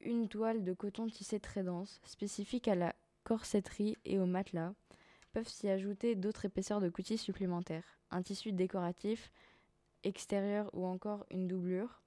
une 0.00 0.28
toile 0.28 0.62
de 0.62 0.72
coton 0.72 1.06
tissé 1.06 1.40
très 1.40 1.62
dense, 1.62 2.00
spécifique 2.04 2.68
à 2.68 2.74
la 2.74 2.94
corsetterie 3.24 3.96
et 4.04 4.18
au 4.18 4.26
matelas. 4.26 4.74
Peuvent 5.32 5.48
s'y 5.48 5.68
ajouter 5.68 6.14
d'autres 6.14 6.44
épaisseurs 6.44 6.80
de 6.80 6.88
coutilles 6.88 7.18
supplémentaires, 7.18 7.98
un 8.10 8.22
tissu 8.22 8.52
décoratif 8.52 9.30
extérieur 10.04 10.70
ou 10.74 10.86
encore 10.86 11.26
une 11.30 11.48
doublure. 11.48 12.00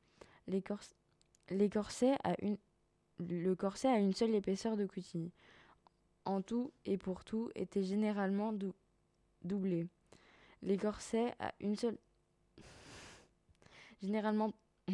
À 2.23 2.35
une 2.41 2.57
le 3.19 3.55
corset 3.55 3.87
a 3.87 3.97
une 3.97 4.13
seule 4.13 4.35
épaisseur 4.35 4.75
de 4.77 4.85
coutille. 4.85 5.31
En 6.25 6.41
tout 6.41 6.71
et 6.85 6.97
pour 6.97 7.23
tout 7.23 7.49
était 7.55 7.83
généralement 7.83 8.53
dou 8.53 8.73
doublé. 9.43 9.87
Les 10.61 10.77
corsets 10.77 11.33
à 11.39 11.53
une 11.59 11.75
seule 11.75 11.97
généralement 14.01 14.53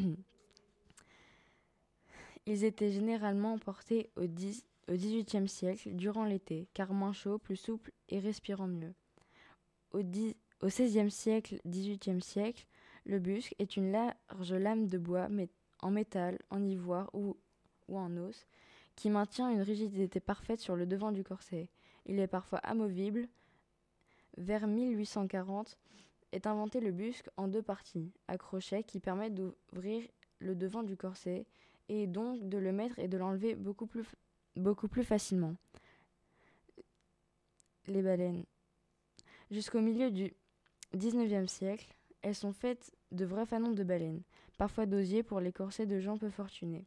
ils 2.45 2.63
étaient 2.63 2.91
généralement 2.91 3.57
portés 3.59 4.09
au, 4.15 4.23
X, 4.23 4.63
au 4.87 4.93
XVIIIe 4.93 5.47
siècle 5.47 5.95
durant 5.95 6.25
l'été, 6.25 6.67
car 6.73 6.93
moins 6.93 7.13
chaud, 7.13 7.37
plus 7.37 7.57
souple 7.57 7.91
et 8.09 8.19
respirant 8.19 8.67
mieux. 8.67 8.93
Au, 9.91 9.99
au 9.99 10.67
XVIe 10.67 11.11
siècle, 11.11 11.59
XVIIIe 11.67 12.21
siècle, 12.21 12.65
le 13.05 13.19
busque 13.19 13.55
est 13.59 13.77
une 13.77 13.91
large 13.91 14.53
lame 14.53 14.87
de 14.87 14.97
bois 14.97 15.27
en 15.81 15.91
métal, 15.91 16.39
en 16.49 16.63
ivoire 16.63 17.09
ou 17.13 17.37
en 17.89 18.15
os, 18.17 18.45
qui 18.95 19.09
maintient 19.09 19.49
une 19.49 19.61
rigidité 19.61 20.19
parfaite 20.19 20.59
sur 20.59 20.75
le 20.75 20.85
devant 20.85 21.11
du 21.11 21.23
corset. 21.23 21.69
Il 22.05 22.19
est 22.19 22.27
parfois 22.27 22.59
amovible. 22.59 23.27
Vers 24.37 24.67
1840 24.67 25.77
est 26.31 26.47
inventé 26.47 26.79
le 26.79 26.91
busque 26.91 27.29
en 27.37 27.47
deux 27.47 27.61
parties, 27.61 28.11
à 28.27 28.37
crochet 28.37 28.83
qui 28.83 28.99
permettent 28.99 29.35
d'ouvrir 29.35 30.03
le 30.39 30.55
devant 30.55 30.83
du 30.83 30.97
corset 30.97 31.45
et 31.87 32.07
donc 32.07 32.47
de 32.47 32.57
le 32.57 32.71
mettre 32.71 32.99
et 32.99 33.07
de 33.07 33.17
l'enlever 33.17 33.55
beaucoup 33.55 33.87
plus, 33.87 34.05
beaucoup 34.55 34.87
plus 34.87 35.03
facilement. 35.03 35.55
Les 37.87 38.01
baleines. 38.01 38.45
Jusqu'au 39.49 39.81
milieu 39.81 40.11
du 40.11 40.33
XIXe 40.95 41.51
siècle, 41.51 41.95
elles 42.21 42.35
sont 42.35 42.53
faites 42.53 42.91
de 43.11 43.25
vrais 43.25 43.45
fanons 43.45 43.71
de 43.71 43.83
baleines, 43.83 44.23
parfois 44.57 44.85
d'osier 44.85 45.23
pour 45.23 45.39
les 45.39 45.53
corsets 45.53 45.85
de 45.85 45.99
gens 45.99 46.17
peu 46.17 46.29
fortunés. 46.29 46.85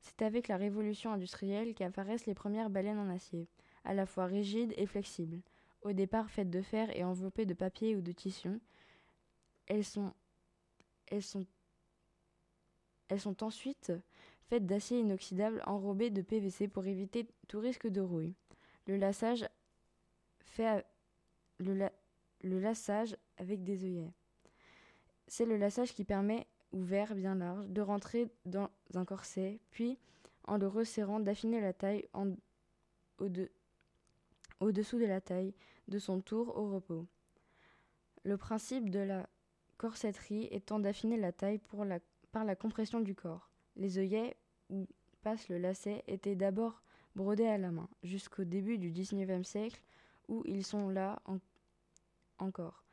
C'est 0.00 0.22
avec 0.22 0.48
la 0.48 0.56
révolution 0.56 1.12
industrielle 1.12 1.74
qu'apparaissent 1.74 2.26
les 2.26 2.34
premières 2.34 2.70
baleines 2.70 2.98
en 2.98 3.10
acier, 3.10 3.48
à 3.84 3.94
la 3.94 4.06
fois 4.06 4.26
rigides 4.26 4.72
et 4.76 4.86
flexibles. 4.86 5.40
Au 5.82 5.92
départ 5.92 6.30
faites 6.30 6.50
de 6.50 6.62
fer 6.62 6.94
et 6.96 7.04
enveloppées 7.04 7.46
de 7.46 7.54
papier 7.54 7.96
ou 7.96 8.00
de 8.00 8.12
tissu, 8.12 8.60
elles 9.66 9.84
sont, 9.84 10.12
ensuite 13.40 13.92
faites 14.48 14.66
d'acier 14.66 15.00
inoxydable 15.00 15.62
enrobé 15.66 16.10
de 16.10 16.22
PVC 16.22 16.68
pour 16.68 16.86
éviter 16.86 17.28
tout 17.48 17.60
risque 17.60 17.86
de 17.86 18.00
rouille. 18.00 18.34
Le 18.86 18.96
lassage 18.96 19.46
fait 20.40 20.84
le, 21.58 21.74
la, 21.74 21.92
avec 23.36 23.62
des 23.62 23.84
œillets. 23.84 24.12
C'est 25.28 25.44
le 25.44 25.56
lassage 25.56 25.94
qui 25.94 26.04
permet 26.04 26.46
ouvert 26.72 27.14
bien 27.14 27.34
large, 27.34 27.68
de 27.68 27.80
rentrer 27.80 28.28
dans 28.44 28.70
un 28.94 29.04
corset, 29.04 29.60
puis, 29.70 29.98
en 30.46 30.56
le 30.58 30.66
resserrant, 30.66 31.20
d'affiner 31.20 31.60
la 31.60 31.72
taille 31.72 32.08
au-dessous 34.60 34.98
de 34.98 35.06
la 35.06 35.20
taille, 35.20 35.54
de 35.88 35.98
son 35.98 36.20
tour 36.20 36.56
au 36.56 36.70
repos. 36.70 37.06
Le 38.24 38.36
principe 38.36 38.90
de 38.90 38.98
la 38.98 39.28
corsetterie 39.76 40.48
étant 40.50 40.78
d'affiner 40.78 41.16
la 41.16 41.32
taille 41.32 41.60
par 42.32 42.44
la 42.44 42.56
compression 42.56 43.00
du 43.00 43.14
corps. 43.14 43.48
Les 43.76 43.98
œillets 43.98 44.36
où 44.70 44.86
passe 45.22 45.48
le 45.48 45.58
lacet 45.58 46.04
étaient 46.06 46.36
d'abord 46.36 46.82
brodés 47.14 47.46
à 47.46 47.58
la 47.58 47.70
main, 47.70 47.88
jusqu'au 48.02 48.44
début 48.44 48.78
du 48.78 48.90
XIXe 48.90 49.46
siècle, 49.46 49.80
où 50.28 50.42
ils 50.46 50.64
sont 50.64 50.88
là 50.88 51.20
en, 51.24 51.38
encore, 52.38 52.84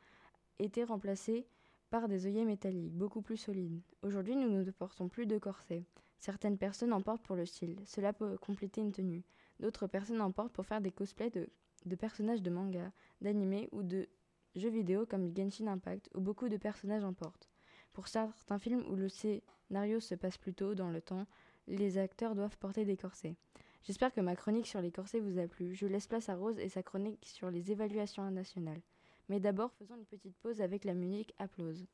étaient 0.58 0.84
remplacés 0.84 1.46
par 1.90 2.08
des 2.08 2.26
œillets 2.26 2.44
métalliques, 2.44 2.92
beaucoup 2.92 3.22
plus 3.22 3.36
solides. 3.36 3.80
Aujourd'hui, 4.02 4.36
nous 4.36 4.48
ne 4.48 4.70
portons 4.70 5.08
plus 5.08 5.26
de 5.26 5.38
corsets. 5.38 5.84
Certaines 6.18 6.58
personnes 6.58 6.92
en 6.92 7.02
portent 7.02 7.22
pour 7.22 7.36
le 7.36 7.46
style, 7.46 7.76
cela 7.84 8.12
peut 8.12 8.36
compléter 8.38 8.80
une 8.80 8.92
tenue. 8.92 9.22
D'autres 9.60 9.86
personnes 9.86 10.20
en 10.20 10.32
portent 10.32 10.52
pour 10.52 10.66
faire 10.66 10.80
des 10.80 10.90
cosplays 10.90 11.30
de, 11.30 11.94
personnages 11.94 12.42
de 12.42 12.50
manga, 12.50 12.92
d'anime 13.20 13.66
ou 13.72 13.82
de 13.82 14.08
jeux 14.54 14.70
vidéo 14.70 15.06
comme 15.06 15.34
Genshin 15.36 15.66
Impact, 15.66 16.10
où 16.14 16.20
beaucoup 16.20 16.48
de 16.48 16.56
personnages 16.56 17.04
en 17.04 17.12
portent. 17.12 17.48
Pour 17.92 18.08
certains 18.08 18.58
films 18.58 18.84
où 18.90 18.96
le 18.96 19.08
scénario 19.08 20.00
se 20.00 20.14
passe 20.14 20.38
plus 20.38 20.54
tôt 20.54 20.74
dans 20.74 20.90
le 20.90 21.00
temps, 21.00 21.26
les 21.68 21.98
acteurs 21.98 22.34
doivent 22.34 22.58
porter 22.58 22.84
des 22.84 22.96
corsets. 22.96 23.36
J'espère 23.84 24.12
que 24.12 24.20
ma 24.20 24.34
chronique 24.34 24.66
sur 24.66 24.80
les 24.80 24.90
corsets 24.90 25.20
vous 25.20 25.38
a 25.38 25.46
plu. 25.46 25.74
Je 25.74 25.86
laisse 25.86 26.08
place 26.08 26.28
à 26.28 26.34
Rose 26.34 26.58
et 26.58 26.68
sa 26.68 26.82
chronique 26.82 27.24
sur 27.24 27.50
les 27.50 27.70
évaluations 27.70 28.28
nationales. 28.30 28.82
Mais 29.28 29.38
d'abord, 29.38 29.72
faisons 29.74 29.94
une 29.96 30.04
petite 30.06 30.36
pause 30.38 30.60
avec 30.60 30.84
la 30.84 30.94
musique 30.94 31.32
Applause. 31.38 31.86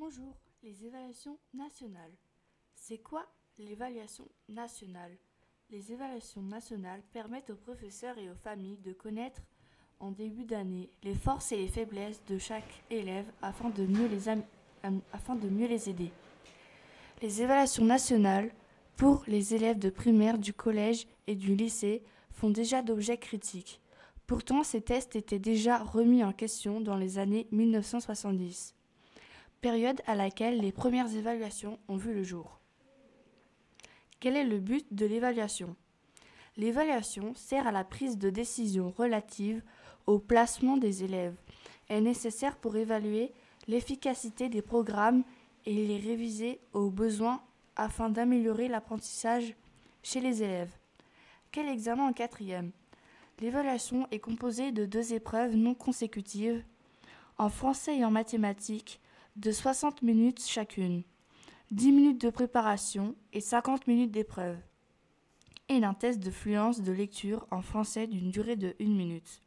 Bonjour, 0.00 0.34
Les 0.62 0.86
évaluations 0.86 1.38
nationales. 1.52 2.16
C'est 2.74 3.02
quoi 3.02 3.26
l'évaluation 3.58 4.26
nationale? 4.48 5.14
Les 5.68 5.92
évaluations 5.92 6.40
nationales 6.40 7.02
permettent 7.12 7.50
aux 7.50 7.56
professeurs 7.56 8.16
et 8.16 8.30
aux 8.30 8.34
familles 8.34 8.78
de 8.78 8.94
connaître 8.94 9.42
en 9.98 10.10
début 10.10 10.46
d'année 10.46 10.88
les 11.02 11.14
forces 11.14 11.52
et 11.52 11.58
les 11.58 11.68
faiblesses 11.68 12.24
de 12.28 12.38
chaque 12.38 12.82
élève 12.88 13.30
afin 13.42 13.68
de 13.68 13.84
mieux 13.84 14.06
les, 15.66 15.90
aider. 15.90 16.10
Les 17.20 17.42
évaluations 17.42 17.84
nationales 17.84 18.54
pour 18.96 19.22
les 19.26 19.54
élèves 19.54 19.78
de 19.78 19.90
primaire, 19.90 20.38
du 20.38 20.54
collège 20.54 21.08
et 21.26 21.34
du 21.34 21.54
lycée 21.54 22.02
font 22.30 22.48
déjà 22.48 22.80
d'objets 22.80 23.18
critiques. 23.18 23.82
Pourtant, 24.26 24.62
ces 24.62 24.80
tests 24.80 25.14
étaient 25.14 25.38
déjà 25.38 25.76
remis 25.76 26.24
en 26.24 26.32
question 26.32 26.80
dans 26.80 26.96
les 26.96 27.18
années 27.18 27.48
1970, 27.52 28.74
période 29.60 30.00
à 30.06 30.14
laquelle 30.14 30.60
les 30.60 30.72
premières 30.72 31.14
évaluations 31.14 31.78
ont 31.88 31.96
vu 31.96 32.14
le 32.14 32.22
jour. 32.22 32.60
Quel 34.18 34.36
est 34.36 34.44
le 34.44 34.58
but 34.58 34.86
de 34.90 35.06
l'évaluation? 35.06 35.76
L'évaluation 36.56 37.34
sert 37.34 37.66
à 37.66 37.72
la 37.72 37.84
prise 37.84 38.18
de 38.18 38.30
décision 38.30 38.92
relative 38.96 39.62
au 40.06 40.18
placement 40.18 40.76
des 40.76 41.04
élèves. 41.04 41.36
Elle 41.88 41.98
est 41.98 42.00
nécessaire 42.02 42.56
pour 42.56 42.76
évaluer 42.76 43.32
l'efficacité 43.68 44.48
des 44.48 44.62
programmes 44.62 45.22
et 45.66 45.86
les 45.86 45.98
réviser 45.98 46.60
aux 46.72 46.90
besoins 46.90 47.42
afin 47.76 48.10
d'améliorer 48.10 48.68
l'apprentissage 48.68 49.54
chez 50.02 50.20
les 50.20 50.42
élèves. 50.42 50.76
Quel 51.52 51.68
examen 51.68 52.08
en 52.08 52.12
quatrième? 52.12 52.72
L'évaluation 53.40 54.06
est 54.10 54.18
composée 54.18 54.72
de 54.72 54.84
deux 54.84 55.14
épreuves 55.14 55.56
non 55.56 55.74
consécutives, 55.74 56.62
en 57.38 57.48
français 57.48 57.98
et 57.98 58.04
en 58.04 58.10
mathématiques, 58.10 59.00
de 59.36 59.52
60 59.52 60.02
minutes 60.02 60.44
chacune, 60.44 61.04
10 61.70 61.92
minutes 61.92 62.20
de 62.20 62.30
préparation 62.30 63.14
et 63.32 63.40
50 63.40 63.86
minutes 63.86 64.10
d'épreuve, 64.10 64.58
et 65.68 65.78
d'un 65.78 65.94
test 65.94 66.18
de 66.18 66.30
fluence 66.30 66.82
de 66.82 66.90
lecture 66.90 67.46
en 67.52 67.62
français 67.62 68.08
d'une 68.08 68.32
durée 68.32 68.56
de 68.56 68.74
1 68.80 68.84
minute. 68.86 69.40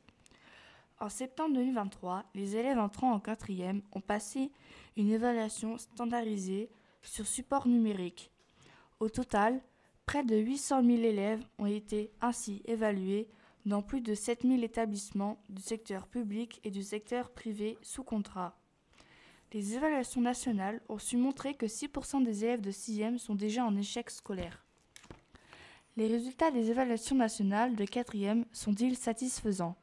En 1.02 1.10
septembre 1.10 1.56
2023, 1.56 2.24
les 2.34 2.56
élèves 2.56 2.80
entrant 2.80 3.12
en 3.12 3.20
quatrième 3.20 3.82
ont 3.92 4.00
passé 4.00 4.52
une 4.96 5.12
évaluation 5.12 5.78
standardisée 5.78 6.70
sur 7.02 7.28
support 7.28 7.68
numérique. 7.68 8.32
Au 9.02 9.10
total, 9.10 9.62
près 10.06 10.24
de 10.24 10.38
800 10.38 10.82
000 10.82 10.98
élèves 11.00 11.44
ont 11.60 11.66
été 11.66 12.10
ainsi 12.22 12.62
évalués 12.66 13.28
dans 13.66 13.82
plus 13.82 14.00
de 14.00 14.16
7 14.16 14.44
000 14.44 14.62
établissements 14.62 15.44
du 15.50 15.62
secteur 15.62 16.08
public 16.08 16.62
et 16.64 16.72
du 16.72 16.84
secteur 16.84 17.32
privé 17.32 17.78
sous 17.82 18.04
contrat. 18.04 18.58
Les 19.54 19.76
évaluations 19.76 20.22
nationales 20.22 20.82
ont 20.90 20.98
su 20.98 21.16
montrer 21.16 21.54
que 21.54 21.68
6% 21.68 22.24
des 22.24 22.44
élèves 22.44 22.62
de 22.62 22.72
6e 22.72 23.20
sont 23.20 23.36
déjà 23.36 23.64
en 23.64 23.78
échec 23.78 24.10
scolaire. 24.10 24.66
Les 25.96 26.08
résultats 26.08 26.50
des 26.50 26.72
évaluations 26.72 27.16
nationales 27.16 27.76
de 27.76 27.86
4e 27.86 28.46
sont-ils 28.52 28.98
satisfaisants? 28.98 29.76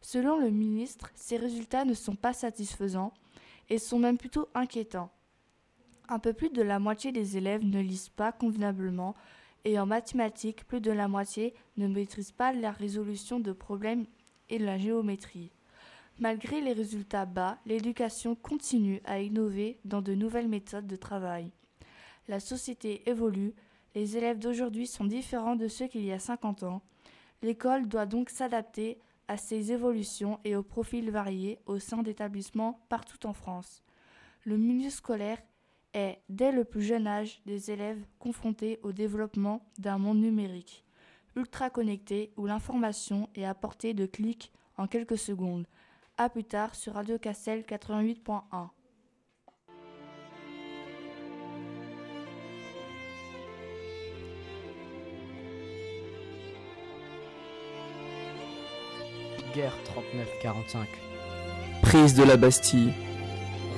Selon 0.00 0.40
le 0.40 0.50
ministre, 0.50 1.12
ces 1.14 1.36
résultats 1.36 1.84
ne 1.84 1.94
sont 1.94 2.16
pas 2.16 2.32
satisfaisants 2.32 3.14
et 3.70 3.78
sont 3.78 4.00
même 4.00 4.18
plutôt 4.18 4.48
inquiétants. 4.52 5.12
Un 6.08 6.18
peu 6.18 6.32
plus 6.32 6.50
de 6.50 6.62
la 6.62 6.80
moitié 6.80 7.12
des 7.12 7.36
élèves 7.36 7.64
ne 7.64 7.80
lisent 7.80 8.08
pas 8.08 8.32
convenablement 8.32 9.14
et 9.64 9.78
en 9.78 9.86
mathématiques, 9.86 10.66
plus 10.66 10.80
de 10.80 10.90
la 10.90 11.06
moitié 11.06 11.54
ne 11.76 11.86
maîtrisent 11.86 12.32
pas 12.32 12.52
la 12.52 12.72
résolution 12.72 13.38
de 13.38 13.52
problèmes 13.52 14.06
et 14.50 14.58
la 14.58 14.76
géométrie. 14.76 15.52
Malgré 16.20 16.60
les 16.60 16.72
résultats 16.72 17.26
bas, 17.26 17.58
l'éducation 17.66 18.36
continue 18.36 19.00
à 19.04 19.18
innover 19.18 19.80
dans 19.84 20.00
de 20.00 20.14
nouvelles 20.14 20.48
méthodes 20.48 20.86
de 20.86 20.94
travail. 20.94 21.50
La 22.28 22.38
société 22.38 23.08
évolue, 23.10 23.52
les 23.96 24.16
élèves 24.16 24.38
d'aujourd'hui 24.38 24.86
sont 24.86 25.04
différents 25.04 25.56
de 25.56 25.66
ceux 25.66 25.88
qu'il 25.88 26.04
y 26.04 26.12
a 26.12 26.20
50 26.20 26.62
ans. 26.62 26.82
L'école 27.42 27.88
doit 27.88 28.06
donc 28.06 28.30
s'adapter 28.30 28.98
à 29.26 29.36
ces 29.36 29.72
évolutions 29.72 30.38
et 30.44 30.54
aux 30.54 30.62
profils 30.62 31.10
variés 31.10 31.58
au 31.66 31.80
sein 31.80 32.02
d'établissements 32.04 32.80
partout 32.88 33.26
en 33.26 33.32
France. 33.32 33.82
Le 34.44 34.56
milieu 34.56 34.90
scolaire 34.90 35.42
est, 35.94 36.20
dès 36.28 36.52
le 36.52 36.64
plus 36.64 36.82
jeune 36.82 37.08
âge, 37.08 37.42
des 37.44 37.72
élèves 37.72 38.04
confrontés 38.20 38.78
au 38.84 38.92
développement 38.92 39.66
d'un 39.78 39.98
monde 39.98 40.20
numérique, 40.20 40.84
ultra 41.34 41.70
connecté 41.70 42.32
où 42.36 42.46
l'information 42.46 43.28
est 43.34 43.44
à 43.44 43.54
portée 43.54 43.94
de 43.94 44.06
clics 44.06 44.52
en 44.76 44.86
quelques 44.86 45.18
secondes. 45.18 45.66
A 46.16 46.28
plus 46.28 46.44
tard 46.44 46.76
sur 46.76 46.94
Radio 46.94 47.18
Castel 47.18 47.62
88.1. 47.62 48.68
Guerre 59.52 59.76
39-45. 60.44 60.86
Prise 61.82 62.14
de 62.14 62.22
la 62.22 62.36
Bastille. 62.36 62.92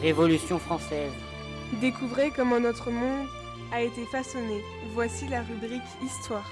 Révolution 0.03 0.59
française. 0.59 1.12
Découvrez 1.80 2.30
comment 2.37 2.61
notre 2.61 2.91
monde 2.91 3.28
a 3.72 3.80
été 3.80 4.05
façonné. 4.05 4.61
Voici 4.93 5.26
la 5.28 5.41
rubrique 5.43 5.80
Histoire. 6.05 6.51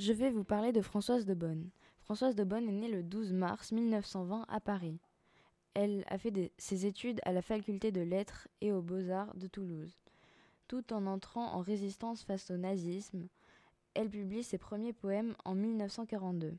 Je 0.00 0.14
vais 0.14 0.30
vous 0.30 0.44
parler 0.44 0.72
de 0.72 0.80
Françoise 0.80 1.26
de 1.26 1.34
Bonne. 1.34 1.68
Françoise 2.00 2.34
de 2.34 2.42
Bonne 2.42 2.66
est 2.66 2.72
née 2.72 2.88
le 2.88 3.02
12 3.02 3.34
mars 3.34 3.70
1920 3.70 4.46
à 4.48 4.58
Paris. 4.58 4.98
Elle 5.74 6.06
a 6.08 6.16
fait 6.16 6.54
ses 6.56 6.86
études 6.86 7.20
à 7.26 7.32
la 7.32 7.42
faculté 7.42 7.92
de 7.92 8.00
lettres 8.00 8.48
et 8.62 8.72
aux 8.72 8.80
beaux-arts 8.80 9.34
de 9.34 9.46
Toulouse. 9.46 10.00
Tout 10.68 10.94
en 10.94 11.04
entrant 11.06 11.52
en 11.52 11.60
résistance 11.60 12.22
face 12.22 12.50
au 12.50 12.56
nazisme, 12.56 13.28
elle 13.92 14.08
publie 14.08 14.42
ses 14.42 14.56
premiers 14.56 14.94
poèmes 14.94 15.34
en 15.44 15.54
1942 15.54 16.56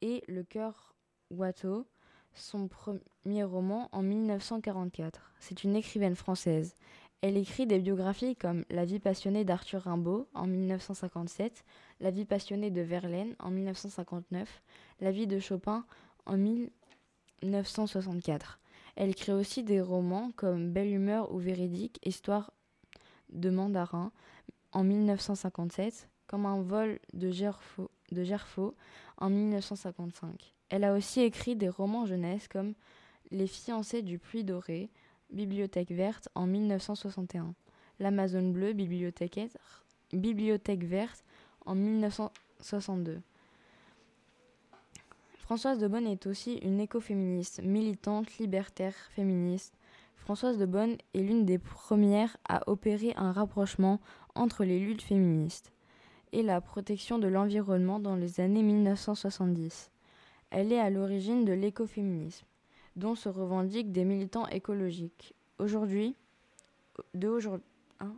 et 0.00 0.24
Le 0.26 0.42
cœur 0.42 0.94
Watteau, 1.30 1.86
son 2.32 2.68
premier 2.68 3.44
roman 3.44 3.90
en 3.92 4.00
1944. 4.00 5.34
C'est 5.40 5.62
une 5.62 5.76
écrivaine 5.76 6.16
française. 6.16 6.74
Elle 7.22 7.36
écrit 7.36 7.66
des 7.66 7.80
biographies 7.80 8.34
comme 8.34 8.64
La 8.70 8.86
vie 8.86 8.98
passionnée 8.98 9.44
d'Arthur 9.44 9.82
Rimbaud 9.82 10.26
en 10.32 10.46
1957, 10.46 11.66
La 12.00 12.10
vie 12.10 12.24
passionnée 12.24 12.70
de 12.70 12.80
Verlaine 12.80 13.36
en 13.38 13.50
1959, 13.50 14.62
La 15.00 15.10
vie 15.10 15.26
de 15.26 15.38
Chopin 15.38 15.84
en 16.24 16.38
1964. 16.38 18.58
Elle 18.96 19.10
écrit 19.10 19.32
aussi 19.32 19.62
des 19.62 19.82
romans 19.82 20.32
comme 20.34 20.72
Belle 20.72 20.90
humeur 20.90 21.30
ou 21.34 21.38
Véridique, 21.38 22.00
Histoire 22.06 22.54
de 23.28 23.50
mandarin 23.50 24.12
en 24.72 24.82
1957, 24.82 26.08
comme 26.26 26.46
un 26.46 26.62
vol 26.62 27.00
de 27.12 27.30
Gerfaux 27.30 27.90
en 29.18 29.28
1955. 29.28 30.54
Elle 30.70 30.84
a 30.84 30.94
aussi 30.94 31.20
écrit 31.20 31.54
des 31.54 31.68
romans 31.68 32.06
jeunesse 32.06 32.48
comme 32.48 32.72
Les 33.30 33.46
fiancés 33.46 34.00
du 34.00 34.18
Puy 34.18 34.42
Doré, 34.42 34.90
Bibliothèque 35.32 35.92
verte 35.92 36.28
en 36.34 36.46
1961, 36.46 37.54
L'Amazone 38.00 38.52
bleue, 38.52 38.72
Bibliothèque, 38.72 39.38
verte 40.84 41.24
en 41.66 41.74
1962. 41.74 43.20
Françoise 45.36 45.78
de 45.78 45.88
Bonne 45.88 46.06
est 46.06 46.26
aussi 46.26 46.54
une 46.58 46.80
écoféministe, 46.80 47.62
militante, 47.62 48.38
libertaire, 48.38 48.94
féministe. 49.10 49.74
Françoise 50.16 50.58
de 50.58 50.66
Bonne 50.66 50.96
est 51.14 51.22
l'une 51.22 51.44
des 51.44 51.58
premières 51.58 52.36
à 52.48 52.68
opérer 52.68 53.12
un 53.16 53.32
rapprochement 53.32 54.00
entre 54.34 54.64
les 54.64 54.78
luttes 54.78 55.02
féministes 55.02 55.72
et 56.32 56.42
la 56.42 56.60
protection 56.60 57.18
de 57.18 57.28
l'environnement 57.28 58.00
dans 58.00 58.14
les 58.14 58.40
années 58.40 58.62
1970. 58.62 59.90
Elle 60.50 60.72
est 60.72 60.78
à 60.78 60.90
l'origine 60.90 61.44
de 61.44 61.52
l'écoféminisme, 61.52 62.46
dont 63.00 63.16
se 63.16 63.28
revendiquent 63.28 63.90
des 63.90 64.04
militants 64.04 64.46
écologiques. 64.46 65.34
Aujourd'hui, 65.58 66.14
de 67.14 67.28
aujourd'hui, 67.28 67.64
hein 67.98 68.14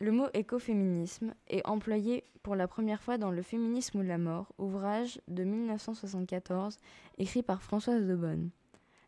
le 0.00 0.10
mot 0.10 0.26
écoféminisme 0.34 1.32
est 1.46 1.64
employé 1.64 2.24
pour 2.42 2.56
la 2.56 2.66
première 2.66 3.00
fois 3.00 3.18
dans 3.18 3.30
Le 3.30 3.40
féminisme 3.40 4.00
ou 4.00 4.02
la 4.02 4.18
mort, 4.18 4.52
ouvrage 4.58 5.20
de 5.28 5.44
1974 5.44 6.76
écrit 7.18 7.44
par 7.44 7.62
Françoise 7.62 8.04
de 8.04 8.16
Bonne. 8.16 8.50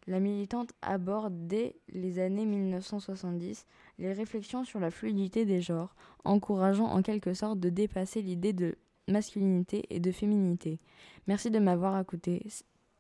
La 0.06 0.20
militante 0.20 0.70
aborde 0.82 1.48
dès 1.48 1.74
les 1.88 2.20
années 2.20 2.46
1970 2.46 3.66
les 3.98 4.12
réflexions 4.12 4.62
sur 4.62 4.78
la 4.78 4.92
fluidité 4.92 5.44
des 5.44 5.60
genres, 5.60 5.96
encourageant 6.24 6.86
en 6.86 7.02
quelque 7.02 7.34
sorte 7.34 7.58
de 7.58 7.70
dépasser 7.70 8.22
l'idée 8.22 8.52
de 8.52 8.76
masculinité 9.08 9.84
et 9.90 9.98
de 9.98 10.12
féminité. 10.12 10.78
Merci 11.26 11.50
de 11.50 11.58
m'avoir 11.58 11.98
écouté. 12.00 12.46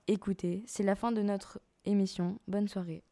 Écoutez, 0.06 0.62
C'est 0.66 0.82
la 0.82 0.96
fin 0.96 1.12
de 1.12 1.22
notre 1.22 1.60
émission. 1.86 2.38
Bonne 2.46 2.68
soirée. 2.68 3.02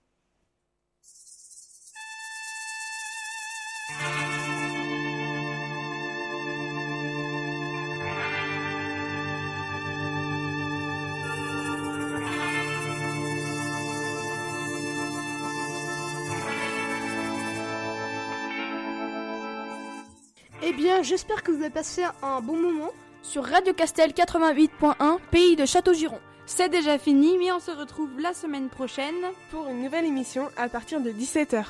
Eh 20.63 20.75
bien, 20.75 21.03
j'espère 21.03 21.43
que 21.43 21.51
vous 21.51 21.63
avez 21.63 21.71
passé 21.71 22.05
un 22.23 22.43
bon 22.43 22.61
moment 22.61 22.91
sur 23.23 23.45
Radio 23.45 23.73
Castel 23.73 24.11
88.1, 24.11 25.19
pays 25.31 25.57
de 25.57 25.65
Château-Giron. 25.65 26.21
C'est 26.47 26.69
déjà 26.69 26.99
fini, 26.99 27.39
mais 27.39 27.53
on 27.53 27.61
se 27.61 27.71
retrouve 27.71 28.21
la 28.21 28.35
semaine 28.35 28.69
prochaine 28.69 29.15
pour 29.51 29.69
une 29.69 29.83
nouvelle 29.83 30.05
émission 30.05 30.49
à 30.57 30.69
partir 30.69 31.01
de 31.01 31.11
17h. 31.11 31.65